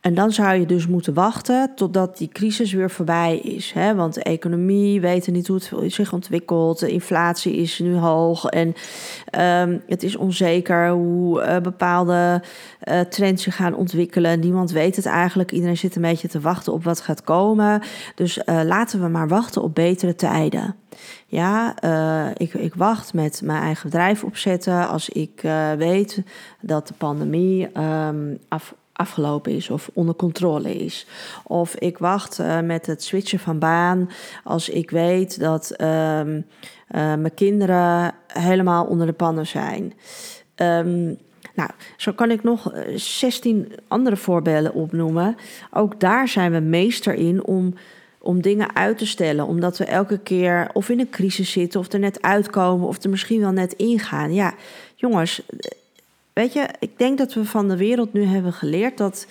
en 0.02 0.14
dan 0.14 0.32
zou 0.32 0.60
je 0.60 0.66
dus 0.66 0.88
moeten 0.88 1.14
wachten 1.14 1.72
totdat 1.76 2.18
die 2.18 2.28
crisis 2.28 2.74
weer 2.74 2.90
voorbij 2.90 3.38
is. 3.38 3.72
Hè? 3.72 3.96
Want 3.96 4.14
de 4.14 4.24
economie 4.24 5.02
weten 5.02 5.34
niet 5.34 5.48
hoe 5.48 5.60
het 5.82 5.94
zich 5.94 6.14
ontwikkelt. 6.14 6.80
De 6.80 6.92
inflatie 6.92 7.56
is 7.56 7.80
nu 7.80 7.96
hoog. 7.96 8.46
En 8.46 8.68
um, 9.68 9.82
het 9.88 10.04
is 10.04 10.16
onzeker 10.16 10.90
hoe 10.90 11.42
uh, 11.42 11.58
bepaalde 11.58 12.44
uh, 12.84 13.00
trends 13.00 13.44
zich 13.44 13.56
gaan 13.56 13.76
ontwikkelen. 13.76 14.40
Niemand 14.40 14.72
weet 14.72 14.96
het 14.96 15.06
eigenlijk. 15.06 15.52
Iedereen 15.52 15.78
zit 15.78 15.96
een 15.96 16.02
beetje 16.02 16.28
te 16.28 16.40
wachten 16.40 16.74
op 16.74 16.84
wat 16.84 17.02
gaat 17.02 17.24
komen. 17.24 17.82
Dus 18.16 18.38
uh, 18.38 18.62
laten 18.64 19.02
we 19.02 19.08
maar 19.08 19.28
wachten 19.28 19.62
op 19.62 19.76
betere 19.76 20.16
tijden. 20.16 20.76
Ja, 21.28 21.82
ik, 22.38 22.54
ik 22.54 22.74
wacht 22.76 23.14
met 23.14 23.42
mijn 23.44 23.62
eigen 23.62 23.90
bedrijf 23.90 24.24
opzetten 24.24 24.88
als 24.88 25.10
ik 25.10 25.42
weet 25.78 26.24
dat 26.62 26.88
de 26.88 26.94
pandemie 26.98 27.80
um, 27.80 28.38
af, 28.48 28.74
afgelopen 29.00 29.52
is 29.52 29.70
of 29.70 29.90
onder 29.94 30.16
controle 30.16 30.76
is. 30.76 31.08
Of 31.44 31.76
ik 31.76 31.98
wacht 31.98 32.40
uh, 32.40 32.60
met 32.60 32.86
het 32.86 33.04
switchen 33.04 33.40
van 33.40 33.60
baan 33.60 34.10
als 34.44 34.70
ik 34.70 34.90
weet 34.90 35.40
dat 35.40 35.74
uh, 35.78 36.20
uh, 36.20 36.42
mijn 36.90 37.34
kinderen 37.34 38.14
helemaal 38.28 38.86
onder 38.86 39.08
de 39.08 39.14
pannen 39.14 39.48
zijn. 39.48 39.94
Um, 40.56 41.18
nou, 41.56 41.70
zo 41.98 42.12
kan 42.12 42.32
ik 42.32 42.44
nog 42.44 42.74
16 42.96 43.72
andere 43.88 44.18
voorbeelden 44.18 44.74
opnoemen. 44.74 45.36
Ook 45.72 46.00
daar 46.00 46.28
zijn 46.28 46.52
we 46.52 46.60
meester 46.60 47.14
in 47.14 47.46
om, 47.46 47.74
om 48.20 48.42
dingen 48.42 48.76
uit 48.76 48.98
te 48.98 49.08
stellen. 49.08 49.46
Omdat 49.46 49.78
we 49.78 49.86
elke 49.86 50.18
keer 50.20 50.70
of 50.74 50.90
in 50.90 51.00
een 51.00 51.10
crisis 51.10 51.52
zitten, 51.52 51.80
of 51.80 51.92
er 51.92 52.00
net 52.00 52.22
uitkomen, 52.22 52.88
of 52.88 53.04
er 53.04 53.10
misschien 53.10 53.40
wel 53.40 53.52
net 53.52 53.74
ingaan. 53.74 54.34
Ja, 54.34 54.54
jongens, 54.96 55.42
Weet 56.34 56.54
je, 56.54 56.70
ik 56.80 56.98
denk 56.98 57.18
dat 57.18 57.34
we 57.34 57.46
van 57.46 57.68
de 57.68 57.78
wereld 57.78 58.14
nu 58.14 58.24
hebben 58.24 58.54
geleerd 58.54 58.98
dat, 58.98 59.28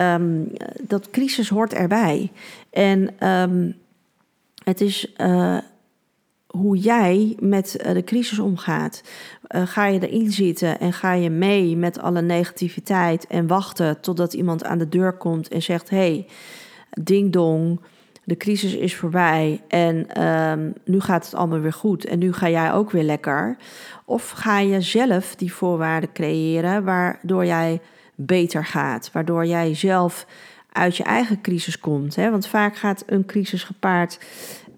um, 0.00 0.52
dat 0.82 1.10
crisis 1.10 1.48
hoort 1.48 1.72
erbij. 1.74 2.30
En 2.70 3.28
um, 3.28 3.76
het 4.64 4.80
is 4.80 5.12
uh, 5.16 5.58
hoe 6.46 6.76
jij 6.76 7.36
met 7.40 7.76
eh, 7.76 7.94
de 7.94 8.04
crisis 8.04 8.38
omgaat. 8.38 9.02
Uh, 9.48 9.66
ga 9.66 9.86
je 9.86 10.08
erin 10.08 10.32
zitten 10.32 10.80
en 10.80 10.92
ga 10.92 11.12
je 11.12 11.30
mee 11.30 11.76
met 11.76 11.98
alle 11.98 12.22
negativiteit 12.22 13.26
en 13.26 13.46
wachten 13.46 14.00
totdat 14.00 14.32
iemand 14.32 14.64
aan 14.64 14.78
de 14.78 14.88
deur 14.88 15.12
komt 15.12 15.48
en 15.48 15.62
zegt: 15.62 15.90
hey, 15.90 16.26
ding 16.90 17.32
dong 17.32 17.80
de 18.24 18.36
crisis 18.36 18.74
is 18.74 18.96
voorbij 18.96 19.60
en 19.68 20.22
um, 20.24 20.72
nu 20.84 21.00
gaat 21.00 21.24
het 21.24 21.34
allemaal 21.34 21.60
weer 21.60 21.72
goed 21.72 22.04
en 22.04 22.18
nu 22.18 22.32
ga 22.32 22.48
jij 22.48 22.72
ook 22.72 22.90
weer 22.90 23.02
lekker? 23.02 23.56
Of 24.04 24.30
ga 24.30 24.58
je 24.58 24.80
zelf 24.80 25.34
die 25.34 25.52
voorwaarden 25.52 26.12
creëren 26.12 26.84
waardoor 26.84 27.46
jij 27.46 27.80
beter 28.14 28.64
gaat, 28.64 29.10
waardoor 29.12 29.46
jij 29.46 29.74
zelf 29.74 30.26
uit 30.72 30.96
je 30.96 31.04
eigen 31.04 31.40
crisis 31.40 31.78
komt? 31.78 32.16
Hè? 32.16 32.30
Want 32.30 32.46
vaak 32.46 32.76
gaat 32.76 33.02
een 33.06 33.26
crisis 33.26 33.64
gepaard 33.64 34.18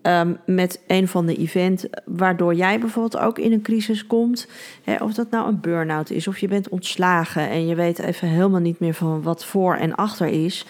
um, 0.02 0.38
met 0.46 0.80
een 0.86 1.08
van 1.08 1.26
de 1.26 1.36
event, 1.36 1.86
waardoor 2.04 2.54
jij 2.54 2.78
bijvoorbeeld 2.78 3.22
ook 3.22 3.38
in 3.38 3.52
een 3.52 3.62
crisis 3.62 4.06
komt. 4.06 4.48
Hè? 4.84 4.96
Of 4.96 5.14
dat 5.14 5.30
nou 5.30 5.48
een 5.48 5.60
burn-out 5.60 6.10
is, 6.10 6.28
of 6.28 6.38
je 6.38 6.48
bent 6.48 6.68
ontslagen 6.68 7.48
en 7.48 7.66
je 7.66 7.74
weet 7.74 7.98
even 7.98 8.28
helemaal 8.28 8.60
niet 8.60 8.80
meer 8.80 8.94
van 8.94 9.22
wat 9.22 9.44
voor 9.44 9.74
en 9.74 9.94
achter 9.94 10.26
is. 10.26 10.66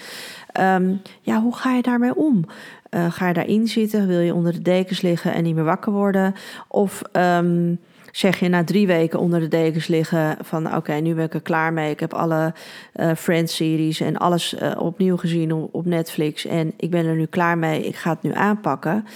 Um, 0.60 1.00
ja, 1.20 1.40
hoe 1.40 1.54
ga 1.54 1.74
je 1.74 1.82
daarmee 1.82 2.14
om? 2.14 2.44
Uh, 2.90 3.12
ga 3.12 3.28
je 3.28 3.34
daarin 3.34 3.68
zitten? 3.68 4.06
Wil 4.06 4.20
je 4.20 4.34
onder 4.34 4.52
de 4.52 4.62
dekens 4.62 5.00
liggen 5.00 5.34
en 5.34 5.42
niet 5.42 5.54
meer 5.54 5.64
wakker 5.64 5.92
worden? 5.92 6.34
Of 6.68 7.02
um, 7.12 7.78
zeg 8.16 8.40
je 8.40 8.48
na 8.48 8.64
drie 8.64 8.86
weken 8.86 9.18
onder 9.18 9.40
de 9.40 9.48
dekens 9.48 9.86
liggen 9.86 10.36
van 10.40 10.76
oké, 10.76 10.92
nu 10.92 11.14
ben 11.14 11.24
ik 11.24 11.34
er 11.34 11.40
klaar 11.40 11.72
mee. 11.72 11.90
Ik 11.90 12.00
heb 12.00 12.14
alle 12.14 12.54
uh, 12.96 13.14
Friends-series 13.14 14.00
en 14.00 14.16
alles 14.16 14.54
uh, 14.54 14.72
opnieuw 14.78 15.16
gezien 15.16 15.52
op, 15.52 15.74
op, 15.74 15.84
Netflix 15.84 16.46
en 16.46 16.72
ik 16.76 16.90
ben 16.90 17.06
er 17.06 17.16
nu 17.16 17.26
klaar 17.26 17.58
mee. 17.58 17.86
Ik 17.86 17.96
ga 17.96 18.10
het 18.10 18.22
nu 18.22 18.32
aanpakken. 18.32 19.06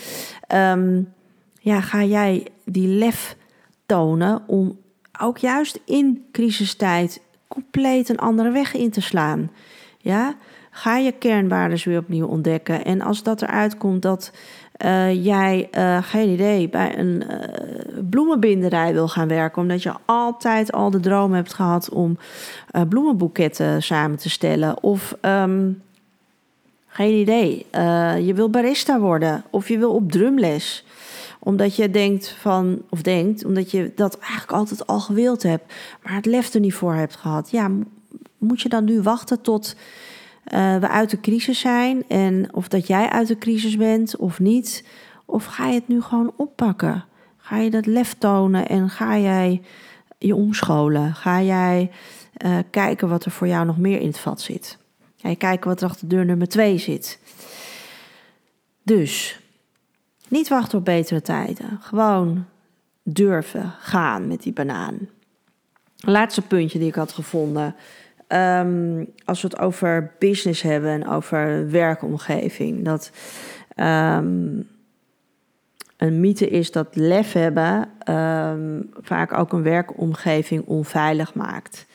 Um, 0.54 1.12
ja, 1.60 1.80
ga 1.80 2.04
jij 2.04 2.46
die 2.64 2.88
lef 2.88 3.36
tonen 3.86 4.42
om 4.46 4.78
ook 5.20 5.38
juist 5.38 5.80
in 5.84 6.26
crisistijd 6.32 7.20
compleet 7.48 8.08
een 8.08 8.18
andere 8.18 8.50
weg 8.50 8.74
in 8.74 8.90
te 8.90 9.00
slaan? 9.00 9.50
Ja, 9.98 10.36
Ga 10.78 10.96
je 10.96 11.12
kernwaarden 11.12 11.78
weer 11.84 11.98
opnieuw 11.98 12.26
ontdekken. 12.26 12.84
En 12.84 13.00
als 13.00 13.22
dat 13.22 13.42
eruit 13.42 13.76
komt 13.76 14.02
dat 14.02 14.32
uh, 14.84 15.24
jij, 15.24 15.68
uh, 15.78 15.98
geen 16.02 16.28
idee, 16.28 16.68
bij 16.68 16.98
een 16.98 17.24
uh, 17.30 18.02
bloemenbinderij 18.10 18.92
wil 18.92 19.08
gaan 19.08 19.28
werken, 19.28 19.62
omdat 19.62 19.82
je 19.82 19.92
altijd 20.04 20.72
al 20.72 20.90
de 20.90 21.00
droom 21.00 21.32
hebt 21.32 21.54
gehad 21.54 21.90
om 21.90 22.18
bloemenboeketten 22.88 23.82
samen 23.82 24.18
te 24.18 24.30
stellen. 24.30 24.82
Of 24.82 25.16
um, 25.22 25.82
geen 26.86 27.14
idee, 27.14 27.66
je 28.24 28.32
wil 28.34 28.50
barista 28.50 28.98
worden 28.98 29.44
of 29.50 29.68
je 29.68 29.78
wil 29.78 29.94
op 29.94 30.12
drumles 30.12 30.84
omdat 31.38 31.76
je 31.76 31.90
denkt 31.90 32.34
van, 32.40 32.82
of 32.88 33.02
denkt, 33.02 33.44
omdat 33.44 33.70
je 33.70 33.92
dat 33.94 34.18
eigenlijk 34.18 34.52
altijd 34.52 34.86
al 34.86 35.00
gewild 35.00 35.42
hebt, 35.42 35.72
maar 36.02 36.14
het 36.14 36.26
lef 36.26 36.54
er 36.54 36.60
niet 36.60 36.74
voor 36.74 36.94
hebt 36.94 37.16
gehad. 37.16 37.50
Ja, 37.50 37.70
moet 38.38 38.60
je 38.60 38.68
dan 38.68 38.84
nu 38.84 39.02
wachten 39.02 39.40
tot 39.40 39.76
uh, 40.54 40.76
we 40.76 40.88
uit 40.88 41.10
de 41.10 41.20
crisis 41.20 41.60
zijn 41.60 42.08
en 42.08 42.54
of 42.54 42.68
dat 42.68 42.86
jij 42.86 43.08
uit 43.08 43.28
de 43.28 43.38
crisis 43.38 43.76
bent 43.76 44.16
of 44.16 44.38
niet. 44.38 44.84
Of 45.24 45.44
ga 45.44 45.66
je 45.66 45.74
het 45.74 45.88
nu 45.88 46.02
gewoon 46.02 46.32
oppakken? 46.36 47.04
Ga 47.36 47.56
je 47.56 47.70
dat 47.70 47.86
lef 47.86 48.14
tonen 48.18 48.68
en 48.68 48.90
ga 48.90 49.18
jij 49.18 49.62
je 50.18 50.34
omscholen? 50.34 51.14
Ga 51.14 51.42
jij 51.42 51.90
uh, 52.44 52.58
kijken 52.70 53.08
wat 53.08 53.24
er 53.24 53.30
voor 53.30 53.48
jou 53.48 53.66
nog 53.66 53.78
meer 53.78 54.00
in 54.00 54.06
het 54.06 54.18
vat 54.18 54.40
zit? 54.40 54.78
Ga 55.16 55.28
je 55.28 55.36
kijken 55.36 55.68
wat 55.68 55.80
er 55.80 55.88
achter 55.88 56.08
deur 56.08 56.24
nummer 56.24 56.48
twee 56.48 56.78
zit? 56.78 57.18
Dus, 58.82 59.40
niet 60.28 60.48
wachten 60.48 60.78
op 60.78 60.84
betere 60.84 61.22
tijden. 61.22 61.78
Gewoon 61.80 62.44
durven 63.02 63.74
gaan 63.78 64.26
met 64.26 64.42
die 64.42 64.52
banaan. 64.52 65.08
Laatste 65.96 66.42
puntje 66.42 66.78
die 66.78 66.88
ik 66.88 66.94
had 66.94 67.12
gevonden 67.12 67.74
um, 68.28 69.06
als 69.24 69.42
we 69.42 69.48
het 69.48 69.58
over 69.58 70.12
business 70.18 70.62
hebben 70.62 70.90
en 70.90 71.08
over 71.08 71.70
werkomgeving, 71.70 72.84
dat 72.84 73.10
um, 73.76 74.68
een 75.96 76.20
mythe 76.20 76.48
is 76.48 76.72
dat 76.72 76.96
lef 76.96 77.32
hebben 77.32 77.88
um, 78.10 78.90
vaak 79.00 79.32
ook 79.32 79.52
een 79.52 79.62
werkomgeving 79.62 80.66
onveilig 80.66 81.34
maakt. 81.34 81.86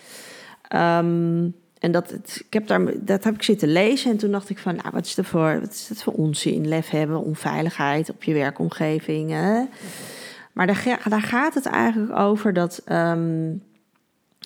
en 0.68 1.92
dat, 1.92 2.12
ik 2.46 2.54
heb 2.54 2.68
daar, 2.68 3.06
dat 3.06 3.24
heb 3.24 3.34
ik 3.34 3.44
zitten 3.44 3.72
lezen 3.72 4.12
en 4.12 4.18
toen 4.18 4.32
dacht 4.32 4.50
ik 4.50 4.58
van, 4.58 4.76
nou, 4.76 4.90
wat 4.92 5.06
is, 5.06 5.18
er 5.18 5.26
voor, 5.26 5.60
wat 5.60 5.72
is 5.72 5.88
dat 5.88 6.04
voor 6.04 6.14
onzin? 6.14 6.68
Lef 6.68 6.90
hebben, 6.90 7.24
onveiligheid 7.24 8.10
op 8.10 8.24
je 8.24 8.34
werkomgeving. 8.34 9.32
Hè? 9.32 9.64
Maar 10.54 10.68
daar, 10.68 11.06
daar 11.10 11.22
gaat 11.22 11.54
het 11.54 11.66
eigenlijk 11.66 12.20
over 12.20 12.54
dat 12.54 12.82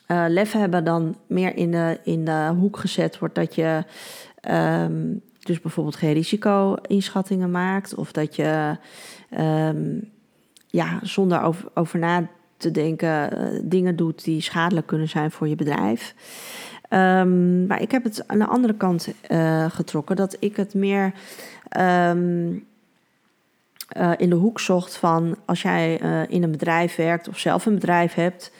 uh, 0.07 0.25
lef 0.27 0.51
hebben 0.51 0.83
dan 0.83 1.15
meer 1.27 1.55
in 1.55 1.71
de, 1.71 1.99
in 2.03 2.25
de 2.25 2.53
hoek 2.57 2.77
gezet 2.77 3.19
wordt 3.19 3.35
dat 3.35 3.55
je 3.55 3.83
um, 4.51 5.21
dus 5.39 5.61
bijvoorbeeld 5.61 5.95
geen 5.95 6.13
risico-inschattingen 6.13 7.51
maakt 7.51 7.95
of 7.95 8.11
dat 8.11 8.35
je 8.35 8.77
um, 9.39 10.11
ja, 10.67 10.99
zonder 11.01 11.41
over, 11.41 11.69
over 11.73 11.99
na 11.99 12.27
te 12.57 12.71
denken, 12.71 13.29
dingen 13.69 13.95
doet 13.95 14.23
die 14.23 14.41
schadelijk 14.41 14.87
kunnen 14.87 15.09
zijn 15.09 15.31
voor 15.31 15.47
je 15.47 15.55
bedrijf. 15.55 16.15
Ehm, 16.89 17.65
maar 17.65 17.81
ik 17.81 17.91
heb 17.91 18.03
het 18.03 18.27
aan 18.27 18.39
de 18.39 18.45
andere 18.45 18.73
kant 18.73 19.13
getrokken, 19.67 20.15
dat 20.15 20.37
ik 20.39 20.55
het 20.55 20.73
meer 20.73 21.13
ehm, 21.69 22.51
in 24.17 24.29
de 24.29 24.35
hoek 24.35 24.59
zocht 24.59 24.97
van 24.97 25.37
als 25.45 25.61
jij 25.61 25.95
in 26.29 26.43
een 26.43 26.51
bedrijf 26.51 26.95
werkt 26.95 27.27
of 27.27 27.37
zelf 27.37 27.65
een 27.65 27.75
bedrijf 27.75 28.13
hebt. 28.13 28.51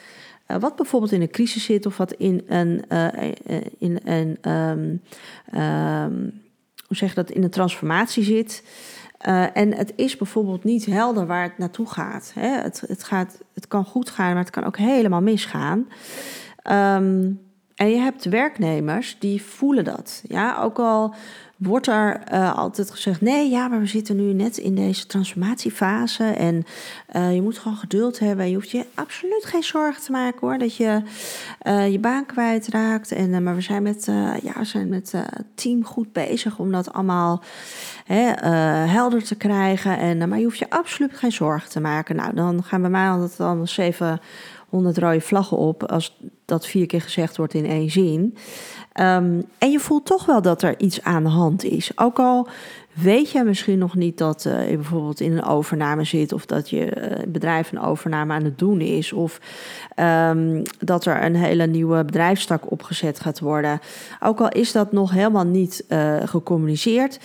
Uh, 0.48 0.56
wat 0.56 0.76
bijvoorbeeld 0.76 1.12
in 1.12 1.20
een 1.20 1.30
crisis 1.30 1.64
zit 1.64 1.86
of 1.86 1.96
wat 1.96 2.12
in 2.12 2.44
een, 2.46 2.84
in 3.78 4.00
een 4.04 4.52
um, 4.52 5.02
hoe 6.86 6.96
zeg 6.96 7.08
je 7.08 7.14
dat, 7.14 7.30
in 7.30 7.42
een 7.42 7.50
transformatie 7.50 8.24
zit. 8.24 8.62
En 9.52 9.74
het 9.74 9.92
is 9.96 10.16
bijvoorbeeld 10.16 10.64
niet 10.64 10.86
helder 10.86 11.26
waar 11.26 11.42
het 11.42 11.58
naartoe 11.58 11.86
gaat. 11.86 12.32
Hè? 12.34 12.48
Het, 12.48 12.82
het, 12.86 13.04
gaat. 13.04 13.42
het 13.54 13.68
kan 13.68 13.84
goed 13.84 14.10
gaan, 14.10 14.32
maar 14.32 14.42
het 14.42 14.50
kan 14.50 14.64
ook 14.64 14.76
helemaal 14.76 15.20
misgaan. 15.20 15.86
Um, 16.70 17.40
en 17.78 17.90
je 17.90 17.98
hebt 17.98 18.24
werknemers 18.24 19.16
die 19.18 19.42
voelen 19.42 19.84
dat. 19.84 20.22
Ja, 20.28 20.62
ook 20.62 20.78
al 20.78 21.14
wordt 21.56 21.86
er 21.86 22.22
uh, 22.32 22.58
altijd 22.58 22.90
gezegd: 22.90 23.20
nee, 23.20 23.50
ja, 23.50 23.68
maar 23.68 23.80
we 23.80 23.86
zitten 23.86 24.16
nu 24.16 24.32
net 24.32 24.56
in 24.56 24.74
deze 24.74 25.06
transformatiefase. 25.06 26.24
En 26.24 26.64
uh, 27.16 27.34
je 27.34 27.42
moet 27.42 27.58
gewoon 27.58 27.76
geduld 27.76 28.18
hebben. 28.18 28.48
Je 28.48 28.54
hoeft 28.54 28.70
je 28.70 28.86
absoluut 28.94 29.44
geen 29.44 29.62
zorgen 29.62 30.02
te 30.02 30.12
maken 30.12 30.40
hoor. 30.40 30.58
Dat 30.58 30.76
je 30.76 31.02
uh, 31.62 31.92
je 31.92 31.98
baan 31.98 32.26
kwijtraakt. 32.26 33.12
En, 33.12 33.42
maar 33.42 33.54
we 33.54 33.60
zijn 33.60 33.82
met, 33.82 34.04
ja, 34.42 34.52
we 34.58 34.64
zijn 34.64 34.88
met 34.88 35.12
het 35.12 35.46
team 35.54 35.84
goed 35.84 36.12
bezig 36.12 36.58
om 36.58 36.72
dat 36.72 36.92
allemaal 36.92 37.42
hè, 38.04 38.48
helder 38.86 39.24
te 39.24 39.36
krijgen. 39.36 39.98
En, 39.98 40.28
maar 40.28 40.38
je 40.38 40.44
hoeft 40.44 40.58
je 40.58 40.70
absoluut 40.70 41.16
geen 41.16 41.32
zorgen 41.32 41.70
te 41.70 41.80
maken. 41.80 42.16
Nou, 42.16 42.34
dan 42.34 42.62
gaan 42.62 42.80
bij 42.80 42.90
mij 42.90 43.08
altijd 43.08 43.36
dan 43.36 43.68
zeven 43.68 44.20
100 44.68 44.98
rode 44.98 45.20
vlaggen 45.20 45.56
op 45.56 45.84
als 45.84 46.16
dat 46.44 46.66
vier 46.66 46.86
keer 46.86 47.00
gezegd 47.00 47.36
wordt 47.36 47.54
in 47.54 47.66
één 47.66 47.90
zin. 47.90 48.36
Um, 49.00 49.44
en 49.58 49.70
je 49.70 49.80
voelt 49.80 50.06
toch 50.06 50.26
wel 50.26 50.42
dat 50.42 50.62
er 50.62 50.80
iets 50.80 51.02
aan 51.02 51.22
de 51.22 51.28
hand 51.28 51.64
is. 51.64 51.90
Ook 51.94 52.18
al 52.18 52.48
weet 52.92 53.30
je 53.30 53.44
misschien 53.44 53.78
nog 53.78 53.94
niet 53.94 54.18
dat 54.18 54.44
uh, 54.44 54.70
je 54.70 54.76
bijvoorbeeld 54.76 55.20
in 55.20 55.32
een 55.32 55.44
overname 55.44 56.04
zit, 56.04 56.32
of 56.32 56.46
dat 56.46 56.70
je 56.70 56.96
uh, 56.96 57.26
bedrijf 57.28 57.72
een 57.72 57.80
overname 57.80 58.32
aan 58.32 58.44
het 58.44 58.58
doen 58.58 58.80
is, 58.80 59.12
of 59.12 59.40
um, 59.96 60.62
dat 60.78 61.04
er 61.04 61.24
een 61.24 61.36
hele 61.36 61.66
nieuwe 61.66 62.04
bedrijfstak 62.04 62.70
opgezet 62.70 63.20
gaat 63.20 63.40
worden. 63.40 63.80
Ook 64.20 64.40
al 64.40 64.48
is 64.48 64.72
dat 64.72 64.92
nog 64.92 65.10
helemaal 65.10 65.46
niet 65.46 65.84
uh, 65.88 66.16
gecommuniceerd. 66.24 67.18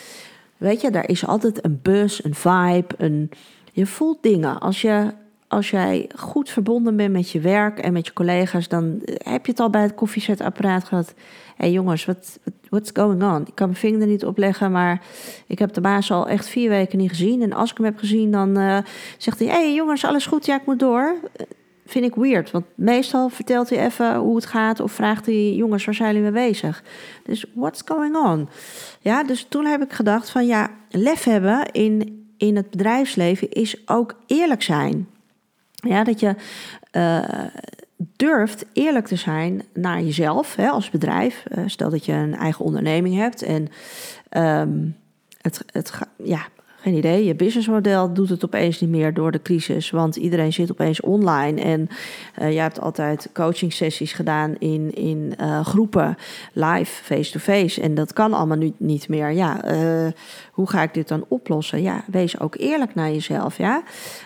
Weet 0.58 0.82
je, 0.82 0.92
daar 0.92 1.10
is 1.10 1.28
altijd 1.28 1.66
een 1.66 1.80
bus, 1.82 2.24
een 2.24 2.36
vibe, 2.36 2.96
een. 2.98 3.32
Je 3.72 3.86
voelt 3.86 4.18
dingen. 4.22 4.60
Als 4.60 4.82
je 4.82 5.14
als 5.54 5.70
jij 5.70 6.10
goed 6.16 6.50
verbonden 6.50 6.96
bent 6.96 7.12
met 7.12 7.30
je 7.30 7.40
werk 7.40 7.80
en 7.80 7.94
met 7.94 8.06
je 8.06 8.14
collega's, 8.14 8.68
dan 8.68 9.02
heb 9.06 9.46
je 9.46 9.52
het 9.52 9.60
al 9.60 9.70
bij 9.70 9.82
het 9.82 9.94
koffiezetapparaat 9.94 10.84
gehad. 10.84 11.14
Hé 11.56 11.66
hey 11.66 11.72
jongens, 11.72 12.06
wat 12.06 12.40
what's 12.70 12.90
going 12.94 13.24
on? 13.24 13.42
Ik 13.48 13.56
kan 13.56 13.68
mijn 13.68 13.80
vinger 13.80 14.02
er 14.02 14.08
niet 14.08 14.26
op 14.26 14.38
leggen, 14.38 14.72
maar 14.72 15.02
ik 15.48 15.60
heb 15.60 15.74
de 15.74 15.82
baas 15.82 16.12
al 16.12 16.28
echt 16.28 16.48
vier 16.48 16.70
weken 16.70 16.98
niet 16.98 17.10
gezien. 17.10 17.42
En 17.42 17.54
als 17.54 17.72
ik 17.72 17.78
hem 17.78 17.86
heb 17.86 17.98
gezien, 17.98 18.32
dan 18.32 18.60
uh, 18.60 18.78
zegt 19.18 19.40
hij: 19.40 19.48
Hé 19.48 19.54
hey 19.54 19.74
jongens, 19.74 20.06
alles 20.06 20.26
goed? 20.26 20.46
Ja, 20.46 20.56
ik 20.56 20.66
moet 20.66 20.80
door. 20.80 21.16
Vind 21.86 22.06
ik 22.06 22.16
weird, 22.16 22.52
want 22.52 22.66
meestal 22.76 23.30
vertelt 23.30 23.70
hij 23.70 23.86
even 23.86 24.16
hoe 24.16 24.36
het 24.36 24.46
gaat 24.46 24.80
of 24.80 24.92
vraagt 24.92 25.26
hij: 25.26 25.54
Jongens, 25.54 25.86
waar 25.86 25.96
zijn 25.96 26.14
jullie 26.14 26.32
mee 26.32 26.48
bezig? 26.48 26.84
Dus 27.24 27.46
what's 27.54 27.82
going 27.86 28.16
on? 28.16 28.50
Ja, 29.00 29.24
dus 29.24 29.46
toen 29.50 29.66
heb 29.66 29.82
ik 29.82 29.94
gedacht: 29.94 30.30
van 30.30 30.46
ja, 30.46 30.70
lef 30.90 31.24
hebben 31.24 31.72
in, 31.72 32.26
in 32.38 32.56
het 32.56 32.70
bedrijfsleven 32.70 33.50
is 33.50 33.88
ook 33.88 34.16
eerlijk 34.28 34.62
zijn. 34.62 35.08
Ja, 35.84 36.04
dat 36.04 36.20
je 36.20 36.36
uh, 36.92 37.46
durft 38.16 38.66
eerlijk 38.74 39.08
te 39.08 39.16
zijn 39.16 39.64
naar 39.74 40.02
jezelf 40.02 40.56
hè, 40.56 40.70
als 40.70 40.90
bedrijf. 40.90 41.44
Uh, 41.58 41.64
stel 41.68 41.90
dat 41.90 42.06
je 42.06 42.14
een 42.14 42.36
eigen 42.36 42.66
onderneming 42.66 43.16
hebt 43.16 43.42
en 43.42 43.68
um, 44.38 44.96
het, 45.42 45.66
het, 45.72 45.94
ja, 46.18 46.48
geen 46.84 46.98
idee, 46.98 47.26
je 47.26 47.36
businessmodel 47.36 48.14
doet 48.14 48.30
het 48.30 48.46
opeens 48.46 48.82
niet 48.82 48.90
meer 48.90 49.14
door 49.14 49.32
de 49.32 49.42
crisis, 49.42 49.90
want 49.90 50.16
iedereen 50.16 50.54
zit 50.54 50.72
opeens 50.72 51.02
online. 51.02 51.62
En 51.62 51.90
uh, 52.42 52.52
jij 52.52 52.62
hebt 52.62 52.80
altijd 52.80 53.30
coaching 53.34 53.74
sessies 53.74 54.14
gedaan 54.14 54.56
in, 54.60 54.94
in 54.94 55.34
uh, 55.42 55.66
groepen, 55.66 56.18
live, 56.54 57.04
face-to-face. 57.04 57.82
En 57.82 57.96
dat 57.96 58.14
kan 58.14 58.34
allemaal 58.34 58.58
nu 58.58 58.74
niet 58.78 59.08
meer. 59.08 59.32
Ja, 59.32 59.72
uh, 59.72 60.12
hoe 60.52 60.70
ga 60.70 60.82
ik 60.82 60.94
dit 60.94 61.08
dan 61.08 61.26
oplossen? 61.28 61.82
Ja, 61.82 62.04
wees 62.08 62.40
ook 62.40 62.56
eerlijk 62.58 62.96
naar 62.96 63.12
jezelf. 63.12 63.58
Ja? 63.58 63.84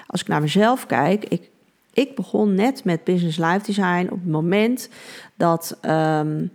Als 0.08 0.22
ik 0.22 0.28
naar 0.28 0.42
mezelf 0.42 0.86
kijk, 0.86 1.26
ik, 1.26 1.50
ik 1.94 2.16
begon 2.16 2.56
net 2.56 2.84
met 2.84 3.04
Business 3.04 3.38
Life 3.38 3.66
Design 3.66 4.08
op 4.12 4.20
het 4.20 4.32
moment 4.32 4.90
dat 5.36 5.78
um, 5.82 6.52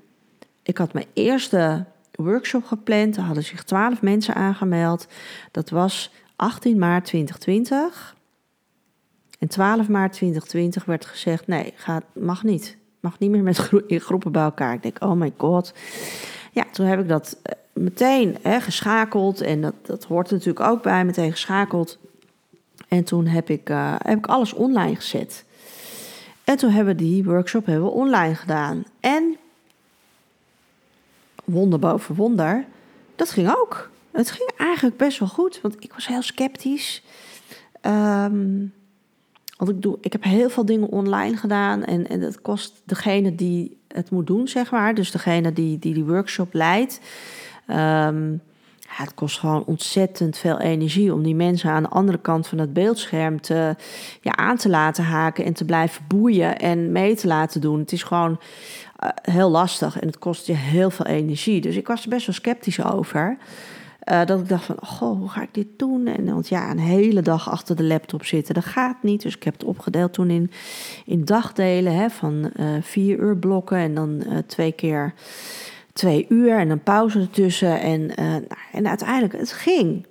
ik 0.62 0.78
had 0.78 0.92
mijn 0.92 1.06
eerste 1.12 1.84
workshop 2.24 2.64
gepland. 2.64 3.16
Er 3.16 3.22
hadden 3.22 3.44
zich 3.44 3.64
twaalf 3.64 4.02
mensen 4.02 4.35
aangemeld. 4.35 5.06
Dat 5.50 5.70
was 5.70 6.11
18 6.37 6.78
maart 6.78 7.04
2020. 7.04 8.16
En 9.38 9.48
12 9.48 9.88
maart 9.88 10.12
2020 10.12 10.85
werd 10.85 11.06
gezegd: 11.06 11.46
nee, 11.46 11.72
gaat, 11.76 12.04
mag 12.12 12.42
niet. 12.42 12.76
Mag 13.00 13.18
niet 13.18 13.30
meer 13.30 13.42
met 13.42 13.70
in 13.87 14.00
groepen 14.00 14.32
bij 14.32 14.42
elkaar. 14.42 14.74
Ik 14.74 14.82
denk: 14.82 14.96
oh 15.00 15.12
my 15.12 15.32
god. 15.37 15.74
Ja, 16.52 16.64
toen 16.72 16.87
heb 16.87 17.00
ik 17.00 17.08
dat 17.08 17.38
eh, 17.42 17.52
meteen 17.72 18.37
hè, 18.42 18.61
geschakeld. 18.61 19.40
En 19.40 19.61
dat, 19.61 19.74
dat 19.82 20.04
hoort 20.04 20.30
natuurlijk 20.30 20.66
ook 20.66 20.82
bij, 20.82 21.04
meteen 21.04 21.30
geschakeld. 21.30 21.98
En 22.88 23.04
toen 23.04 23.26
heb 23.26 23.50
ik, 23.50 23.70
uh, 23.70 23.94
heb 23.98 24.18
ik 24.18 24.26
alles 24.26 24.52
online 24.52 24.96
gezet. 24.96 25.44
En 26.44 26.56
toen 26.56 26.70
hebben 26.70 26.96
we 26.96 27.02
die 27.02 27.24
workshop 27.24 27.66
hebben 27.66 27.85
we 27.85 27.90
online 27.90 28.35
gedaan. 28.35 28.85
En 29.00 29.37
wonder 31.44 31.78
boven 31.78 32.14
wonder, 32.14 32.64
dat 33.16 33.31
ging 33.31 33.55
ook. 33.57 33.90
Het 34.11 34.31
ging 34.31 34.50
eigenlijk 34.57 34.96
best 34.96 35.18
wel 35.18 35.28
goed, 35.28 35.61
want 35.61 35.85
ik 35.85 35.92
was 35.92 36.07
heel 36.07 36.22
sceptisch. 36.22 37.02
Um, 37.87 38.72
want 39.57 39.70
ik, 39.70 39.83
doe, 39.83 39.98
ik 40.00 40.12
heb 40.12 40.24
heel 40.24 40.50
veel 40.50 40.64
dingen 40.64 40.88
online 40.88 41.37
gedaan 41.37 41.85
en, 41.85 42.09
en 42.09 42.20
dat 42.20 42.40
kost 42.40 42.83
degene 42.85 43.35
die 43.35 43.76
het 43.88 44.11
moet 44.11 44.26
doen, 44.26 44.48
zeg 44.48 44.70
maar. 44.70 44.94
Dus 44.94 45.11
degene 45.11 45.52
die 45.52 45.78
die, 45.78 45.94
die 45.94 46.05
workshop 46.05 46.55
leidt. 46.55 47.00
Ja, 48.96 49.05
het 49.05 49.14
kost 49.14 49.38
gewoon 49.38 49.64
ontzettend 49.64 50.38
veel 50.38 50.59
energie 50.61 51.14
om 51.14 51.22
die 51.22 51.35
mensen 51.35 51.70
aan 51.70 51.83
de 51.83 51.88
andere 51.88 52.18
kant 52.18 52.46
van 52.46 52.59
het 52.59 52.72
beeldscherm 52.72 53.40
te, 53.40 53.76
ja, 54.20 54.37
aan 54.37 54.57
te 54.57 54.68
laten 54.68 55.05
haken 55.05 55.44
en 55.44 55.52
te 55.52 55.64
blijven 55.64 56.05
boeien 56.09 56.59
en 56.59 56.92
mee 56.92 57.14
te 57.14 57.26
laten 57.26 57.61
doen. 57.61 57.78
Het 57.78 57.92
is 57.92 58.02
gewoon 58.02 58.40
heel 59.22 59.50
lastig 59.50 60.00
en 60.00 60.06
het 60.06 60.18
kost 60.18 60.46
je 60.46 60.52
heel 60.52 60.90
veel 60.90 61.06
energie. 61.06 61.60
Dus 61.60 61.76
ik 61.76 61.86
was 61.86 62.02
er 62.02 62.08
best 62.08 62.26
wel 62.26 62.34
sceptisch 62.34 62.84
over. 62.84 63.36
Uh, 64.10 64.24
dat 64.24 64.40
ik 64.40 64.48
dacht 64.48 64.64
van, 64.64 64.76
goh, 64.82 65.18
hoe 65.18 65.28
ga 65.28 65.42
ik 65.42 65.54
dit 65.54 65.66
doen? 65.76 66.06
En, 66.06 66.24
want 66.24 66.48
ja, 66.48 66.70
een 66.70 66.78
hele 66.78 67.22
dag 67.22 67.50
achter 67.50 67.76
de 67.76 67.82
laptop 67.82 68.24
zitten, 68.24 68.54
dat 68.54 68.64
gaat 68.64 69.02
niet. 69.02 69.22
Dus 69.22 69.36
ik 69.36 69.42
heb 69.42 69.52
het 69.52 69.64
opgedeeld 69.64 70.12
toen 70.12 70.30
in, 70.30 70.50
in 71.06 71.24
dagdelen 71.24 71.94
hè, 71.94 72.10
van 72.10 72.50
uh, 72.56 72.66
vier 72.80 73.18
uur 73.18 73.36
blokken 73.36 73.78
en 73.78 73.94
dan 73.94 74.24
twee 74.46 74.72
keer 74.72 75.14
twee 75.92 76.26
uur 76.28 76.58
en 76.58 76.70
een 76.70 76.82
pauze 76.82 77.20
ertussen. 77.20 77.80
En, 77.80 78.00
uh, 78.00 78.34
en 78.72 78.86
uiteindelijk, 78.86 79.32
het 79.32 79.52
ging. 79.52 80.06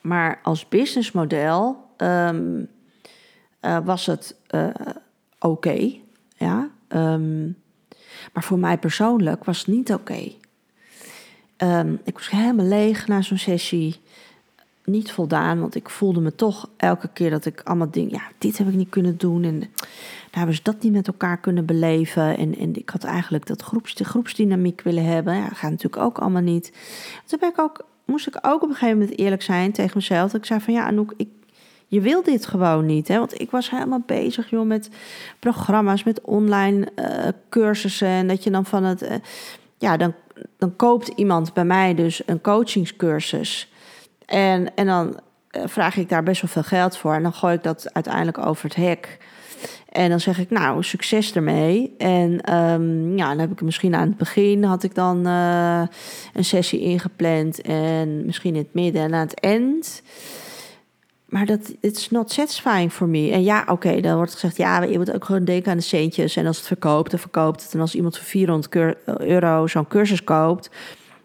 Maar 0.00 0.40
als 0.42 0.68
businessmodel 0.68 1.76
uh, 1.98 2.30
was 3.84 4.06
het 4.06 4.36
oké. 5.38 5.92
Ja. 6.36 6.70
Um, 6.94 7.56
maar 8.32 8.44
voor 8.44 8.58
mij 8.58 8.78
persoonlijk 8.78 9.44
was 9.44 9.58
het 9.58 9.66
niet 9.66 9.92
oké. 9.92 10.32
Um, 11.58 12.00
ik 12.04 12.14
was 12.14 12.30
helemaal 12.30 12.66
leeg 12.66 13.06
na 13.06 13.22
zo'n 13.22 13.38
sessie 13.38 14.00
niet 14.84 15.12
voldaan. 15.12 15.60
Want 15.60 15.74
ik 15.74 15.90
voelde 15.90 16.20
me 16.20 16.34
toch 16.34 16.70
elke 16.76 17.08
keer 17.12 17.30
dat 17.30 17.44
ik 17.44 17.60
allemaal 17.64 17.90
dingen. 17.90 18.12
Ja, 18.12 18.22
dit 18.38 18.58
heb 18.58 18.68
ik 18.68 18.74
niet 18.74 18.88
kunnen 18.88 19.16
doen. 19.16 19.44
En 19.44 19.58
daar 19.60 19.68
hebben 20.30 20.54
ze 20.54 20.62
dat 20.62 20.82
niet 20.82 20.92
met 20.92 21.06
elkaar 21.06 21.38
kunnen 21.38 21.66
beleven. 21.66 22.36
En, 22.36 22.56
en 22.58 22.74
ik 22.74 22.90
had 22.90 23.04
eigenlijk 23.04 23.46
dat 23.46 23.62
groeps, 23.62 23.94
de 23.94 24.04
groepsdynamiek 24.04 24.80
willen 24.80 25.04
hebben. 25.04 25.34
Ja, 25.34 25.48
dat 25.48 25.58
gaat 25.58 25.70
natuurlijk 25.70 26.02
ook 26.02 26.18
allemaal 26.18 26.42
niet. 26.42 26.72
Toen 27.26 27.48
ik 27.48 27.58
ook, 27.58 27.86
moest 28.04 28.26
ik 28.26 28.38
ook 28.40 28.62
op 28.62 28.68
een 28.68 28.74
gegeven 28.74 28.98
moment 28.98 29.18
eerlijk 29.18 29.42
zijn 29.42 29.72
tegen 29.72 29.92
mezelf. 29.94 30.30
Dat 30.30 30.40
ik 30.40 30.46
zei 30.46 30.60
van 30.60 30.74
ja, 30.74 30.86
Anouk, 30.86 31.14
ik, 31.16 31.28
je 31.94 32.00
wil 32.00 32.22
dit 32.22 32.46
gewoon 32.46 32.86
niet. 32.86 33.08
Hè? 33.08 33.18
Want 33.18 33.40
ik 33.40 33.50
was 33.50 33.70
helemaal 33.70 34.02
bezig 34.06 34.50
joh, 34.50 34.66
met 34.66 34.90
programma's, 35.38 36.04
met 36.04 36.20
online 36.20 36.88
uh, 36.96 37.28
cursussen. 37.48 38.08
En 38.08 38.28
dat 38.28 38.44
je 38.44 38.50
dan 38.50 38.64
van 38.64 38.84
het. 38.84 39.02
Uh, 39.02 39.14
ja, 39.78 39.96
dan, 39.96 40.14
dan 40.58 40.76
koopt 40.76 41.08
iemand 41.08 41.52
bij 41.52 41.64
mij 41.64 41.94
dus 41.94 42.22
een 42.26 42.40
coachingscursus. 42.40 43.72
En, 44.26 44.74
en 44.74 44.86
dan 44.86 45.20
eh, 45.50 45.62
vraag 45.66 45.96
ik 45.96 46.08
daar 46.08 46.22
best 46.22 46.42
wel 46.42 46.50
veel 46.50 46.78
geld 46.78 46.96
voor. 46.96 47.14
En 47.14 47.22
dan 47.22 47.32
gooi 47.32 47.54
ik 47.54 47.62
dat 47.62 47.92
uiteindelijk 47.92 48.38
over 48.38 48.64
het 48.64 48.76
hek. 48.76 49.18
En 49.88 50.10
dan 50.10 50.20
zeg 50.20 50.38
ik, 50.38 50.50
nou, 50.50 50.82
succes 50.82 51.34
ermee. 51.34 51.94
En 51.98 52.54
um, 52.54 53.16
ja, 53.16 53.28
dan 53.28 53.38
heb 53.38 53.50
ik 53.50 53.60
misschien 53.60 53.94
aan 53.94 54.08
het 54.08 54.16
begin 54.16 54.64
had 54.64 54.82
ik 54.82 54.94
dan 54.94 55.24
een 55.26 56.44
sessie 56.44 56.80
ingepland. 56.80 57.60
En 57.60 58.26
misschien 58.26 58.54
in 58.54 58.62
het 58.62 58.74
midden 58.74 59.02
en 59.02 59.14
aan 59.14 59.26
het 59.26 59.40
eind. 59.40 60.02
Maar 61.34 61.46
dat 61.46 61.74
it's 61.80 62.10
not 62.10 62.32
satisfying 62.32 62.92
for 62.92 63.08
me. 63.08 63.30
En 63.30 63.42
ja, 63.42 63.64
oké, 63.66 64.00
dan 64.00 64.16
wordt 64.16 64.32
gezegd, 64.32 64.56
ja, 64.56 64.82
je 64.82 64.98
moet 64.98 65.12
ook 65.12 65.24
gewoon 65.24 65.44
denken 65.44 65.70
aan 65.70 65.76
de 65.76 65.82
centjes. 65.82 66.36
En 66.36 66.46
als 66.46 66.56
het 66.56 66.66
verkoopt, 66.66 67.10
dan 67.10 67.20
verkoopt 67.20 67.62
het. 67.62 67.74
En 67.74 67.80
als 67.80 67.94
iemand 67.94 68.16
voor 68.16 68.26
400 68.26 68.96
euro 69.04 69.66
zo'n 69.66 69.88
cursus 69.88 70.24
koopt, 70.24 70.70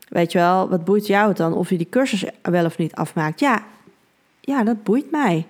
weet 0.07 0.31
je 0.31 0.37
wel, 0.37 0.69
wat 0.69 0.85
boeit 0.85 1.07
jou 1.07 1.27
het 1.27 1.37
dan 1.37 1.53
of 1.53 1.69
je 1.69 1.77
die 1.77 1.89
cursus 1.89 2.23
wel 2.41 2.65
of 2.65 2.77
niet 2.77 2.95
afmaakt? 2.95 3.39
Ja, 3.39 3.63
ja, 4.41 4.63
dat 4.63 4.83
boeit 4.83 5.11
mij. 5.11 5.45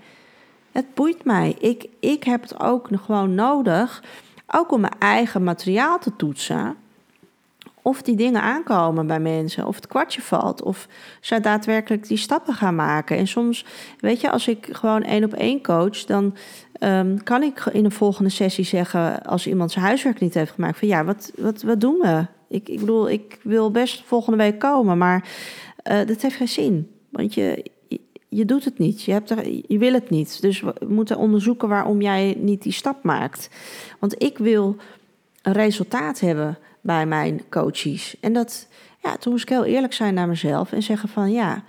Het 0.71 0.93
boeit 0.93 1.23
mij. 1.23 1.55
Ik, 1.59 1.85
ik 1.99 2.23
heb 2.23 2.41
het 2.41 2.59
ook 2.59 2.89
gewoon 3.03 3.35
nodig, 3.35 4.03
ook 4.47 4.71
om 4.71 4.81
mijn 4.81 4.99
eigen 4.99 5.43
materiaal 5.43 5.99
te 5.99 6.15
toetsen 6.15 6.75
of 7.89 8.01
die 8.01 8.15
dingen 8.15 8.41
aankomen 8.41 9.07
bij 9.07 9.19
mensen, 9.19 9.67
of 9.67 9.75
het 9.75 9.87
kwartje 9.87 10.21
valt, 10.21 10.61
of 10.61 10.87
ze 11.21 11.39
daadwerkelijk 11.39 12.07
die 12.07 12.17
stappen 12.17 12.53
gaan 12.53 12.75
maken. 12.75 13.17
En 13.17 13.27
soms, 13.27 13.65
weet 13.99 14.21
je, 14.21 14.31
als 14.31 14.47
ik 14.47 14.67
gewoon 14.71 15.03
één 15.03 15.23
op 15.23 15.33
één 15.33 15.61
coach, 15.61 16.05
dan 16.05 16.35
ehm, 16.73 17.17
kan 17.17 17.43
ik 17.43 17.65
in 17.71 17.85
een 17.85 17.91
volgende 17.91 18.29
sessie 18.29 18.65
zeggen, 18.65 19.21
als 19.23 19.47
iemand 19.47 19.71
zijn 19.71 19.85
huiswerk 19.85 20.19
niet 20.19 20.33
heeft 20.33 20.51
gemaakt, 20.51 20.79
van 20.79 20.87
ja, 20.87 21.03
wat, 21.03 21.31
wat, 21.37 21.61
wat 21.61 21.81
doen 21.81 21.97
we? 21.97 22.25
Ik, 22.49 22.69
ik 22.69 22.79
bedoel, 22.79 23.09
ik 23.09 23.39
wil 23.43 23.71
best 23.71 24.03
volgende 24.05 24.37
week 24.37 24.59
komen, 24.59 24.97
maar 24.97 25.27
uh, 25.91 26.05
dat 26.05 26.21
heeft 26.21 26.35
geen 26.35 26.47
zin. 26.47 26.91
Want 27.09 27.33
je, 27.33 27.65
je 28.29 28.45
doet 28.45 28.65
het 28.65 28.77
niet. 28.77 29.03
Je, 29.03 29.11
hebt 29.11 29.29
er, 29.29 29.47
je 29.67 29.77
wil 29.77 29.93
het 29.93 30.09
niet. 30.09 30.41
Dus 30.41 30.61
we 30.61 30.73
moeten 30.87 31.17
onderzoeken 31.17 31.67
waarom 31.67 32.01
jij 32.01 32.35
niet 32.39 32.61
die 32.63 32.71
stap 32.71 33.03
maakt. 33.03 33.49
Want 33.99 34.23
ik 34.23 34.37
wil 34.37 34.75
een 35.41 35.53
resultaat 35.53 36.19
hebben 36.19 36.57
bij 36.89 37.05
mijn 37.05 37.41
coaches. 37.49 38.15
En 38.19 38.33
dat, 38.33 38.67
ja, 39.03 39.17
toen 39.17 39.31
moest 39.31 39.43
ik 39.43 39.49
heel 39.49 39.65
eerlijk 39.65 39.93
zijn 39.93 40.13
naar 40.13 40.27
mezelf 40.27 40.71
en 40.71 40.83
zeggen 40.83 41.09
van 41.09 41.31
ja, 41.31 41.63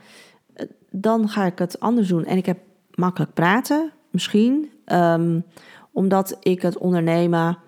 dan 0.91 1.29
ga 1.29 1.45
ik 1.45 1.59
het 1.59 1.81
anders 1.81 2.09
doen. 2.09 2.25
En 2.25 2.37
ik 2.37 2.47
heb 2.47 2.59
makkelijk 2.95 3.35
praten, 3.35 3.93
misschien, 4.11 4.71
um, 4.87 5.45
omdat 5.93 6.37
ik 6.41 6.63
het 6.63 6.79
ondernemen 6.79 7.59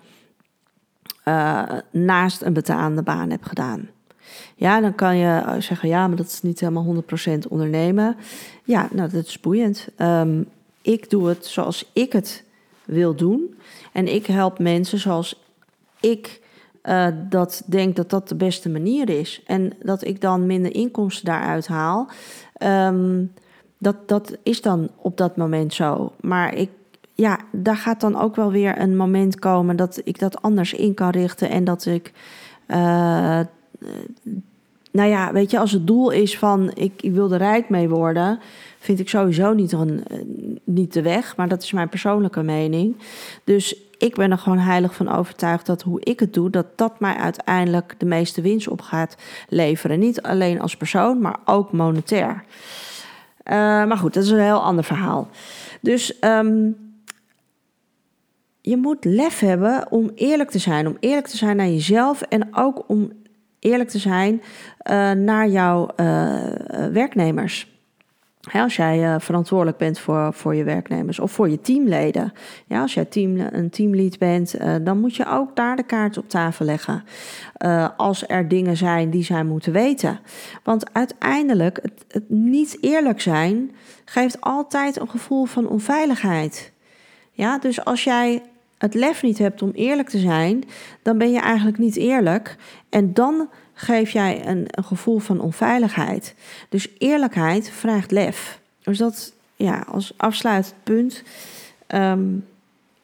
uh, 1.25 1.63
naast 1.91 2.41
een 2.41 2.53
betaande 2.53 3.01
baan 3.01 3.29
heb 3.29 3.43
gedaan. 3.43 3.89
Ja, 4.55 4.81
dan 4.81 4.95
kan 4.95 5.17
je 5.17 5.55
zeggen, 5.59 5.89
ja, 5.89 6.07
maar 6.07 6.17
dat 6.17 6.25
is 6.25 6.41
niet 6.41 6.59
helemaal 6.59 7.03
100% 7.35 7.47
ondernemen. 7.49 8.15
Ja, 8.63 8.87
nou, 8.91 9.09
dat 9.09 9.25
is 9.25 9.39
boeiend. 9.39 9.87
Um, 9.97 10.49
ik 10.81 11.09
doe 11.09 11.27
het 11.27 11.45
zoals 11.45 11.89
ik 11.93 12.13
het 12.13 12.43
wil 12.85 13.15
doen. 13.15 13.57
En 13.91 14.13
ik 14.13 14.25
help 14.25 14.59
mensen 14.59 14.99
zoals 14.99 15.41
ik 15.99 16.41
uh, 16.89 17.07
dat 17.29 17.63
denk 17.65 17.95
dat 17.95 18.09
dat 18.09 18.27
de 18.27 18.35
beste 18.35 18.69
manier 18.69 19.09
is. 19.09 19.41
En 19.45 19.73
dat 19.81 20.05
ik 20.05 20.21
dan 20.21 20.45
minder 20.45 20.75
inkomsten 20.75 21.25
daaruit 21.25 21.67
haal. 21.67 22.09
Um, 22.63 23.31
dat, 23.77 23.95
dat 24.05 24.37
is 24.43 24.61
dan 24.61 24.89
op 24.95 25.17
dat 25.17 25.37
moment 25.37 25.73
zo. 25.73 26.11
Maar 26.21 26.55
ik, 26.55 26.69
ja, 27.13 27.39
daar 27.51 27.77
gaat 27.77 28.01
dan 28.01 28.19
ook 28.19 28.35
wel 28.35 28.51
weer 28.51 28.79
een 28.79 28.97
moment 28.97 29.39
komen 29.39 29.75
dat 29.75 30.01
ik 30.03 30.19
dat 30.19 30.41
anders 30.41 30.73
in 30.73 30.93
kan 30.93 31.09
richten. 31.09 31.49
En 31.49 31.63
dat 31.63 31.85
ik. 31.85 32.11
Uh, 32.67 33.39
nou 34.91 35.09
ja, 35.09 35.31
weet 35.33 35.51
je, 35.51 35.59
als 35.59 35.71
het 35.71 35.87
doel 35.87 36.09
is 36.09 36.37
van 36.37 36.71
ik, 36.73 37.01
ik 37.01 37.11
wil 37.11 37.31
er 37.31 37.37
rijk 37.37 37.69
mee 37.69 37.89
worden, 37.89 38.39
vind 38.79 38.99
ik 38.99 39.09
sowieso 39.09 39.53
niet, 39.53 39.71
een, 39.71 40.03
niet 40.63 40.93
de 40.93 41.01
weg. 41.01 41.35
Maar 41.35 41.47
dat 41.47 41.63
is 41.63 41.71
mijn 41.71 41.89
persoonlijke 41.89 42.43
mening. 42.43 42.95
Dus 43.43 43.75
ik 44.03 44.15
ben 44.15 44.31
er 44.31 44.37
gewoon 44.37 44.59
heilig 44.59 44.95
van 44.95 45.09
overtuigd 45.09 45.65
dat 45.65 45.81
hoe 45.81 45.99
ik 46.03 46.19
het 46.19 46.33
doe, 46.33 46.49
dat 46.49 46.65
dat 46.75 46.99
mij 46.99 47.15
uiteindelijk 47.15 47.95
de 47.97 48.05
meeste 48.05 48.41
winst 48.41 48.67
op 48.67 48.81
gaat 48.81 49.15
leveren. 49.49 49.99
Niet 49.99 50.21
alleen 50.21 50.61
als 50.61 50.77
persoon, 50.77 51.19
maar 51.19 51.37
ook 51.45 51.71
monetair. 51.71 52.31
Uh, 52.31 53.53
maar 53.85 53.97
goed, 53.97 54.13
dat 54.13 54.23
is 54.23 54.29
een 54.29 54.39
heel 54.39 54.63
ander 54.63 54.83
verhaal. 54.83 55.29
Dus 55.81 56.17
um, 56.21 56.75
je 58.61 58.77
moet 58.77 59.05
lef 59.05 59.39
hebben 59.39 59.91
om 59.91 60.11
eerlijk 60.15 60.49
te 60.49 60.59
zijn. 60.59 60.87
Om 60.87 60.97
eerlijk 60.99 61.27
te 61.27 61.37
zijn 61.37 61.55
naar 61.55 61.67
jezelf 61.67 62.21
en 62.21 62.55
ook 62.55 62.83
om 62.87 63.11
eerlijk 63.59 63.89
te 63.89 63.99
zijn 63.99 64.41
uh, 64.89 65.11
naar 65.11 65.47
jouw 65.47 65.89
uh, 65.97 66.43
werknemers 66.91 67.72
als 68.51 68.75
jij 68.75 69.03
uh, 69.03 69.15
verantwoordelijk 69.19 69.77
bent 69.77 69.99
voor, 69.99 70.33
voor 70.33 70.55
je 70.55 70.63
werknemers 70.63 71.19
of 71.19 71.31
voor 71.31 71.49
je 71.49 71.61
teamleden. 71.61 72.33
Ja, 72.65 72.81
als 72.81 72.93
jij 72.93 73.05
team, 73.05 73.39
een 73.39 73.69
teamlead 73.69 74.17
bent, 74.17 74.55
uh, 74.55 74.75
dan 74.81 74.99
moet 74.99 75.15
je 75.15 75.29
ook 75.29 75.55
daar 75.55 75.75
de 75.75 75.83
kaart 75.83 76.17
op 76.17 76.29
tafel 76.29 76.65
leggen. 76.65 77.03
Uh, 77.65 77.87
als 77.97 78.27
er 78.27 78.47
dingen 78.47 78.77
zijn 78.77 79.09
die 79.09 79.23
zij 79.23 79.43
moeten 79.43 79.71
weten. 79.71 80.19
Want 80.63 80.93
uiteindelijk, 80.93 81.79
het, 81.81 82.05
het 82.07 82.29
niet 82.29 82.77
eerlijk 82.81 83.21
zijn 83.21 83.71
geeft 84.05 84.41
altijd 84.41 84.99
een 84.99 85.09
gevoel 85.09 85.45
van 85.45 85.67
onveiligheid. 85.67 86.71
Ja, 87.31 87.57
dus 87.57 87.85
als 87.85 88.03
jij 88.03 88.41
het 88.77 88.93
lef 88.93 89.23
niet 89.23 89.37
hebt 89.37 89.61
om 89.61 89.71
eerlijk 89.71 90.09
te 90.09 90.19
zijn, 90.19 90.63
dan 91.01 91.17
ben 91.17 91.31
je 91.31 91.39
eigenlijk 91.39 91.77
niet 91.77 91.95
eerlijk. 91.95 92.55
En 92.89 93.13
dan 93.13 93.49
geef 93.83 94.09
jij 94.09 94.47
een, 94.47 94.65
een 94.67 94.83
gevoel 94.83 95.19
van 95.19 95.39
onveiligheid. 95.39 96.35
Dus 96.69 96.87
eerlijkheid 96.97 97.69
vraagt 97.69 98.11
lef. 98.11 98.59
Dus 98.83 98.97
dat, 98.97 99.33
ja, 99.55 99.85
als 99.87 100.13
afsluitend 100.17 100.75
punt. 100.83 101.23
Um, 101.87 102.45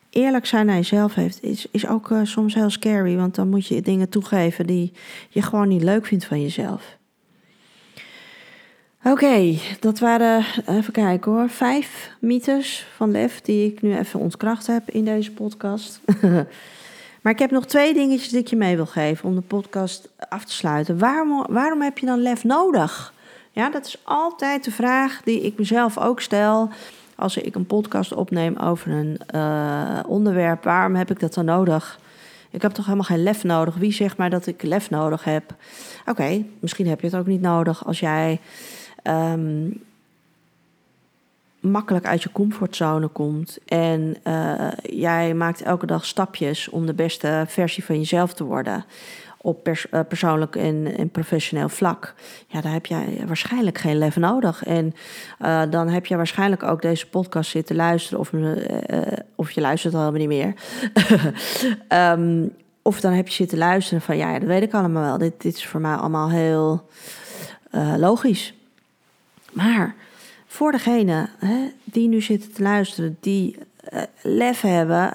eerlijk 0.10 0.46
zijn 0.46 0.66
naar 0.66 0.76
jezelf 0.76 1.14
heeft, 1.14 1.44
is, 1.44 1.68
is 1.72 1.88
ook 1.88 2.10
uh, 2.10 2.20
soms 2.24 2.54
heel 2.54 2.70
scary. 2.70 3.16
Want 3.16 3.36
dan 3.36 3.50
moet 3.50 3.68
je 3.68 3.82
dingen 3.82 4.10
toegeven 4.10 4.68
die 4.68 4.92
je 5.30 5.42
gewoon 5.42 5.68
niet 5.68 5.84
leuk 5.84 6.06
vindt 6.06 6.26
van 6.26 6.42
jezelf. 6.42 6.98
Oké, 9.04 9.58
dat 9.80 10.00
waren, 10.00 10.46
even 10.66 10.94
kijken 10.94 11.32
hoor, 11.32 11.50
vijf 11.50 12.12
mythes 12.20 12.88
van 12.96 13.12
lef 13.12 13.42
die 13.42 13.72
ik 13.72 13.82
nu 13.82 13.98
even 13.98 14.20
ontkracht 14.20 14.68
heb 14.68 14.90
in 14.90 15.06
deze 15.06 15.32
podcast. 15.32 16.02
Maar 17.30 17.38
ik 17.38 17.44
heb 17.44 17.60
nog 17.60 17.66
twee 17.66 17.94
dingetjes 17.94 18.30
die 18.30 18.40
ik 18.40 18.48
je 18.48 18.56
mee 18.56 18.76
wil 18.76 18.86
geven 18.86 19.30
om 19.30 19.36
de 19.36 19.42
podcast 19.42 20.10
af 20.30 20.46
te 20.46 20.54
sluiten. 20.54 20.98
Waarom, 20.98 21.46
waarom 21.50 21.82
heb 21.82 21.98
je 21.98 22.06
dan 22.06 22.22
lef 22.22 22.44
nodig? 22.44 23.14
Ja, 23.52 23.70
dat 23.70 23.86
is 23.86 23.98
altijd 24.04 24.64
de 24.64 24.72
vraag 24.72 25.22
die 25.24 25.42
ik 25.42 25.58
mezelf 25.58 25.98
ook 25.98 26.22
stel 26.22 26.70
als 27.16 27.38
ik 27.38 27.56
een 27.56 27.66
podcast 27.66 28.14
opneem 28.14 28.58
over 28.58 28.92
een 28.92 29.20
uh, 29.36 30.00
onderwerp. 30.08 30.64
Waarom 30.64 30.96
heb 30.96 31.12
ik 31.12 31.20
dat 31.20 31.34
dan 31.34 31.46
nodig? 31.46 32.00
Ik 32.50 32.62
heb 32.62 32.72
toch 32.72 32.86
helemaal 32.86 33.06
geen 33.06 33.24
lef 33.24 33.44
nodig? 33.44 33.76
Wie 33.76 33.94
zegt 33.94 34.18
maar 34.18 34.30
dat 34.30 34.48
ik 34.48 34.64
lef 34.64 34.90
nodig 34.90 35.24
heb? 35.24 35.56
Oké, 36.06 36.46
misschien 36.60 36.88
heb 36.88 37.02
je 37.02 37.08
het 37.08 37.16
ook 37.16 37.28
niet 37.28 37.42
nodig 37.42 37.86
als 37.86 38.00
jij 38.00 38.40
um, 39.04 39.84
makkelijk 41.60 42.06
uit 42.06 42.24
je 42.24 42.32
comfortzone 42.32 43.08
komt 43.08 43.58
en 43.66 44.16
uh, 44.28 44.68
jij 44.82 45.34
maakt 45.34 45.62
elke 45.62 45.86
dag 45.86 46.06
stapjes 46.06 46.70
om 46.70 46.86
de 46.86 46.94
beste 46.94 47.44
versie 47.48 47.86
van 47.86 47.98
jezelf 47.98 48.34
te 48.34 48.44
worden 48.44 48.86
op 49.42 49.64
pers 49.64 49.86
uh, 49.92 50.00
persoonlijk 50.08 50.56
en, 50.56 50.98
en, 50.98 51.10
professioneel 51.10 51.70
vlak, 51.70 52.14
ja, 52.48 52.62
daar 52.62 52.72
heb 52.72 52.86
jij 52.86 53.24
waarschijnlijk 53.28 53.78
geen 53.78 53.98
lef 53.98 54.16
nodig. 54.16 54.64
En 54.64 54.94
uh, 55.42 55.62
dan 55.70 55.88
heb 55.88 56.06
je 56.06 56.16
waarschijnlijk 56.16 56.64
ook 56.64 56.82
deze 56.82 57.08
podcast 57.08 57.50
zitten 57.50 57.76
luisteren, 57.76 58.20
of, 58.20 58.32
of 59.36 59.52
je 59.52 59.62
luistert 59.62 59.94
al 59.94 60.00
helemaal 60.00 60.28
niet 60.28 60.38
meer. 60.38 60.54
um, 62.14 62.54
of 62.82 63.00
dan 63.00 63.12
heb 63.12 63.28
je 63.28 63.34
zitten 63.34 63.58
luisteren 63.58 64.02
van, 64.02 64.18
ja, 64.18 64.40
dat 64.40 64.48
weet 64.48 64.64
ik 64.64 64.74
allemaal 64.74 65.04
wel. 65.04 65.18
Dit, 65.18 65.42
dit 65.42 65.56
is 65.56 65.68
voor 65.68 65.82
mij 65.82 65.96
allemaal 65.96 66.30
heel 66.30 66.88
logisch. 67.98 68.54
Maar 69.52 69.96
voor 70.52 70.72
degene 70.72 71.30
hè, 71.38 71.72
die 71.84 72.08
nu 72.08 72.22
zitten 72.22 72.54
te 72.54 72.62
luisteren, 72.62 73.18
die 73.20 73.58
uh, 73.94 74.02
lef 74.22 74.62
hebben, 74.62 75.14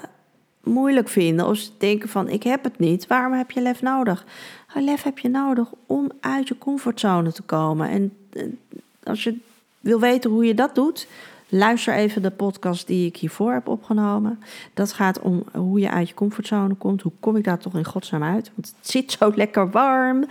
moeilijk 0.63 1.09
vinden 1.09 1.47
of 1.47 1.57
ze 1.57 1.69
denken 1.77 2.09
van 2.09 2.29
ik 2.29 2.43
heb 2.43 2.63
het 2.63 2.79
niet, 2.79 3.07
waarom 3.07 3.33
heb 3.33 3.51
je 3.51 3.61
lef 3.61 3.81
nodig? 3.81 4.25
Lef 4.73 5.03
heb 5.03 5.19
je 5.19 5.29
nodig 5.29 5.67
om 5.85 6.11
uit 6.19 6.47
je 6.47 6.57
comfortzone 6.57 7.31
te 7.31 7.41
komen. 7.41 7.89
En 7.89 8.13
uh, 8.33 8.43
als 9.03 9.23
je 9.23 9.37
wil 9.79 9.99
weten 9.99 10.31
hoe 10.31 10.45
je 10.45 10.53
dat 10.53 10.75
doet, 10.75 11.07
luister 11.49 11.93
even 11.93 12.21
de 12.21 12.31
podcast 12.31 12.87
die 12.87 13.05
ik 13.05 13.17
hiervoor 13.17 13.53
heb 13.53 13.67
opgenomen. 13.67 14.39
Dat 14.73 14.93
gaat 14.93 15.19
om 15.19 15.43
hoe 15.53 15.79
je 15.79 15.91
uit 15.91 16.07
je 16.09 16.15
comfortzone 16.15 16.73
komt. 16.73 17.01
Hoe 17.01 17.11
kom 17.19 17.35
ik 17.35 17.43
daar 17.43 17.59
toch 17.59 17.75
in 17.75 17.85
godsnaam 17.85 18.23
uit? 18.23 18.51
Want 18.55 18.73
het 18.77 18.89
zit 18.91 19.11
zo 19.11 19.31
lekker 19.35 19.69
warm. 19.69 20.25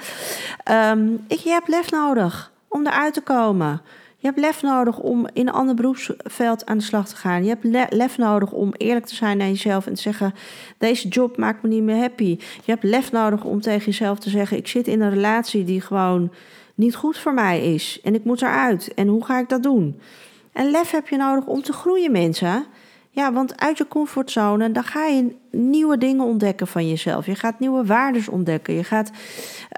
Um, 0.70 1.24
ik, 1.28 1.38
je 1.38 1.50
hebt 1.50 1.68
lef 1.68 1.90
nodig 1.90 2.52
om 2.68 2.86
eruit 2.86 3.14
te 3.14 3.22
komen. 3.22 3.80
Je 4.24 4.30
hebt 4.30 4.42
lef 4.42 4.62
nodig 4.62 4.98
om 4.98 5.26
in 5.32 5.48
een 5.48 5.54
ander 5.54 5.74
beroepsveld 5.74 6.66
aan 6.66 6.78
de 6.78 6.84
slag 6.84 7.08
te 7.08 7.16
gaan. 7.16 7.44
Je 7.44 7.56
hebt 7.58 7.92
lef 7.94 8.18
nodig 8.18 8.52
om 8.52 8.72
eerlijk 8.76 9.06
te 9.06 9.14
zijn 9.14 9.36
naar 9.36 9.48
jezelf 9.48 9.86
en 9.86 9.94
te 9.94 10.00
zeggen: 10.00 10.34
Deze 10.78 11.08
job 11.08 11.36
maakt 11.36 11.62
me 11.62 11.68
niet 11.68 11.82
meer 11.82 11.96
happy. 11.96 12.38
Je 12.64 12.70
hebt 12.72 12.82
lef 12.82 13.12
nodig 13.12 13.44
om 13.44 13.60
tegen 13.60 13.84
jezelf 13.84 14.18
te 14.18 14.30
zeggen: 14.30 14.56
Ik 14.56 14.68
zit 14.68 14.86
in 14.86 15.00
een 15.00 15.10
relatie 15.10 15.64
die 15.64 15.80
gewoon 15.80 16.32
niet 16.74 16.94
goed 16.94 17.18
voor 17.18 17.34
mij 17.34 17.74
is. 17.74 18.00
En 18.02 18.14
ik 18.14 18.24
moet 18.24 18.42
eruit. 18.42 18.94
En 18.94 19.08
hoe 19.08 19.24
ga 19.24 19.38
ik 19.38 19.48
dat 19.48 19.62
doen? 19.62 20.00
En 20.52 20.70
lef 20.70 20.90
heb 20.90 21.08
je 21.08 21.16
nodig 21.16 21.44
om 21.44 21.62
te 21.62 21.72
groeien, 21.72 22.12
mensen. 22.12 22.64
Ja, 23.10 23.32
want 23.32 23.60
uit 23.60 23.78
je 23.78 23.88
comfortzone, 23.88 24.72
dan 24.72 24.84
ga 24.84 25.06
je 25.06 25.36
nieuwe 25.50 25.98
dingen 25.98 26.24
ontdekken 26.24 26.66
van 26.66 26.88
jezelf. 26.88 27.26
Je 27.26 27.34
gaat 27.34 27.58
nieuwe 27.58 27.84
waarden 27.84 28.28
ontdekken. 28.30 28.74
Je 28.74 28.84
gaat 28.84 29.10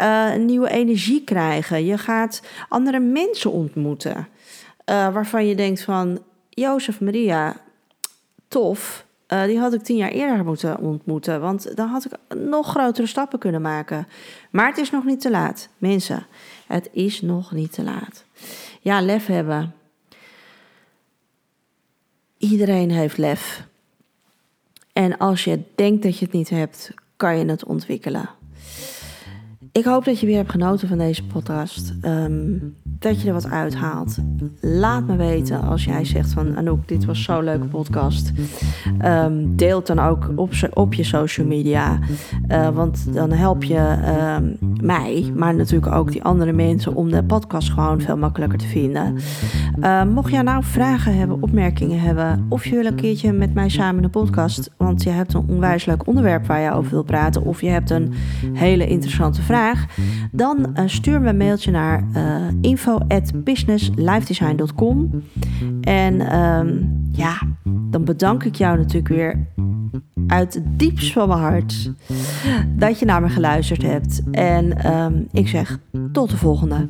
uh, 0.00 0.34
nieuwe 0.34 0.70
energie 0.70 1.24
krijgen. 1.24 1.84
Je 1.84 1.98
gaat 1.98 2.42
andere 2.68 2.98
mensen 2.98 3.50
ontmoeten. 3.52 4.34
Uh, 4.90 5.12
waarvan 5.12 5.46
je 5.46 5.54
denkt 5.54 5.82
van, 5.82 6.22
Jozef 6.50 7.00
Maria, 7.00 7.56
tof. 8.48 9.06
Eh, 9.26 9.44
die 9.44 9.58
had 9.58 9.72
ik 9.72 9.82
tien 9.82 9.96
jaar 9.96 10.10
eerder 10.10 10.44
moeten 10.44 10.78
ontmoeten, 10.78 11.40
want 11.40 11.76
dan 11.76 11.88
had 11.88 12.04
ik 12.04 12.36
nog 12.36 12.68
grotere 12.68 13.06
stappen 13.06 13.38
kunnen 13.38 13.62
maken. 13.62 14.06
Maar 14.50 14.66
het 14.66 14.78
is 14.78 14.90
nog 14.90 15.04
niet 15.04 15.20
te 15.20 15.30
laat, 15.30 15.68
mensen. 15.78 16.26
Het 16.66 16.88
is 16.92 17.20
nog 17.20 17.52
niet 17.52 17.72
te 17.72 17.82
laat. 17.82 18.24
Ja, 18.80 19.00
lef 19.00 19.26
hebben. 19.26 19.74
Iedereen 22.38 22.90
heeft 22.90 23.16
lef. 23.16 23.66
En 24.92 25.18
als 25.18 25.44
je 25.44 25.60
denkt 25.74 26.02
dat 26.02 26.18
je 26.18 26.24
het 26.24 26.34
niet 26.34 26.50
hebt, 26.50 26.94
kan 27.16 27.38
je 27.38 27.44
het 27.44 27.64
ontwikkelen. 27.64 28.28
Ik 29.72 29.84
hoop 29.84 30.04
dat 30.04 30.20
je 30.20 30.26
weer 30.26 30.36
hebt 30.36 30.50
genoten 30.50 30.88
van 30.88 30.98
deze 30.98 31.24
podcast. 31.24 31.94
Ehm, 32.00 32.58
dat 32.98 33.20
je 33.20 33.28
er 33.28 33.34
wat 33.34 33.50
uithaalt. 33.50 34.18
Laat 34.60 35.06
me 35.06 35.16
weten 35.16 35.62
als 35.62 35.84
jij 35.84 36.04
zegt 36.04 36.32
van 36.32 36.56
Anouk, 36.56 36.88
dit 36.88 37.04
was 37.04 37.22
zo'n 37.22 37.44
leuke 37.44 37.64
podcast. 37.64 38.32
Um, 39.04 39.56
deel 39.56 39.76
het 39.76 39.86
dan 39.86 39.98
ook 39.98 40.30
op, 40.34 40.50
op 40.72 40.94
je 40.94 41.04
social 41.04 41.46
media. 41.46 41.98
Uh, 42.48 42.68
want 42.68 43.14
dan 43.14 43.32
help 43.32 43.64
je 43.64 43.96
um, 44.38 44.56
mij, 44.80 45.32
maar 45.34 45.54
natuurlijk 45.54 45.92
ook 45.92 46.12
die 46.12 46.22
andere 46.22 46.52
mensen 46.52 46.94
om 46.94 47.10
de 47.10 47.24
podcast 47.24 47.70
gewoon 47.70 48.00
veel 48.00 48.16
makkelijker 48.16 48.58
te 48.58 48.66
vinden. 48.66 49.14
Uh, 49.80 50.04
mocht 50.04 50.30
jij 50.30 50.42
nou 50.42 50.64
vragen 50.64 51.16
hebben, 51.16 51.42
opmerkingen 51.42 52.00
hebben, 52.00 52.46
of 52.48 52.64
je 52.64 52.74
wil 52.74 52.86
een 52.86 52.94
keertje 52.94 53.32
met 53.32 53.54
mij 53.54 53.68
samen 53.68 54.02
de 54.02 54.08
podcast, 54.08 54.70
want 54.76 55.02
je 55.02 55.10
hebt 55.10 55.34
een 55.34 55.44
onwijs 55.46 55.84
leuk 55.84 56.06
onderwerp 56.06 56.46
waar 56.46 56.60
je 56.60 56.72
over 56.72 56.90
wil 56.90 57.02
praten, 57.02 57.44
of 57.44 57.60
je 57.60 57.68
hebt 57.68 57.90
een 57.90 58.12
hele 58.52 58.86
interessante 58.86 59.42
vraag, 59.42 59.86
dan 60.32 60.56
uh, 60.58 60.82
stuur 60.86 61.20
me 61.20 61.28
een 61.28 61.36
mailtje 61.36 61.70
naar 61.70 62.04
uh, 62.86 62.96
info@businesslifedesign.com. 63.06 65.22
En 65.80 66.38
um, 66.38 67.00
ja, 67.12 67.38
dan 67.90 68.04
bedank 68.04 68.44
ik 68.44 68.54
jou 68.54 68.76
natuurlijk 68.76 69.08
weer 69.08 69.46
uit 70.26 70.54
het 70.54 70.78
diepst 70.78 71.12
van 71.12 71.28
mijn 71.28 71.40
hart 71.40 71.92
dat 72.76 72.98
je 72.98 73.04
naar 73.04 73.22
me 73.22 73.28
geluisterd 73.28 73.82
hebt. 73.82 74.22
En 74.30 74.94
um, 74.94 75.28
ik 75.32 75.48
zeg 75.48 75.78
tot 76.12 76.30
de 76.30 76.36
volgende. 76.36 76.88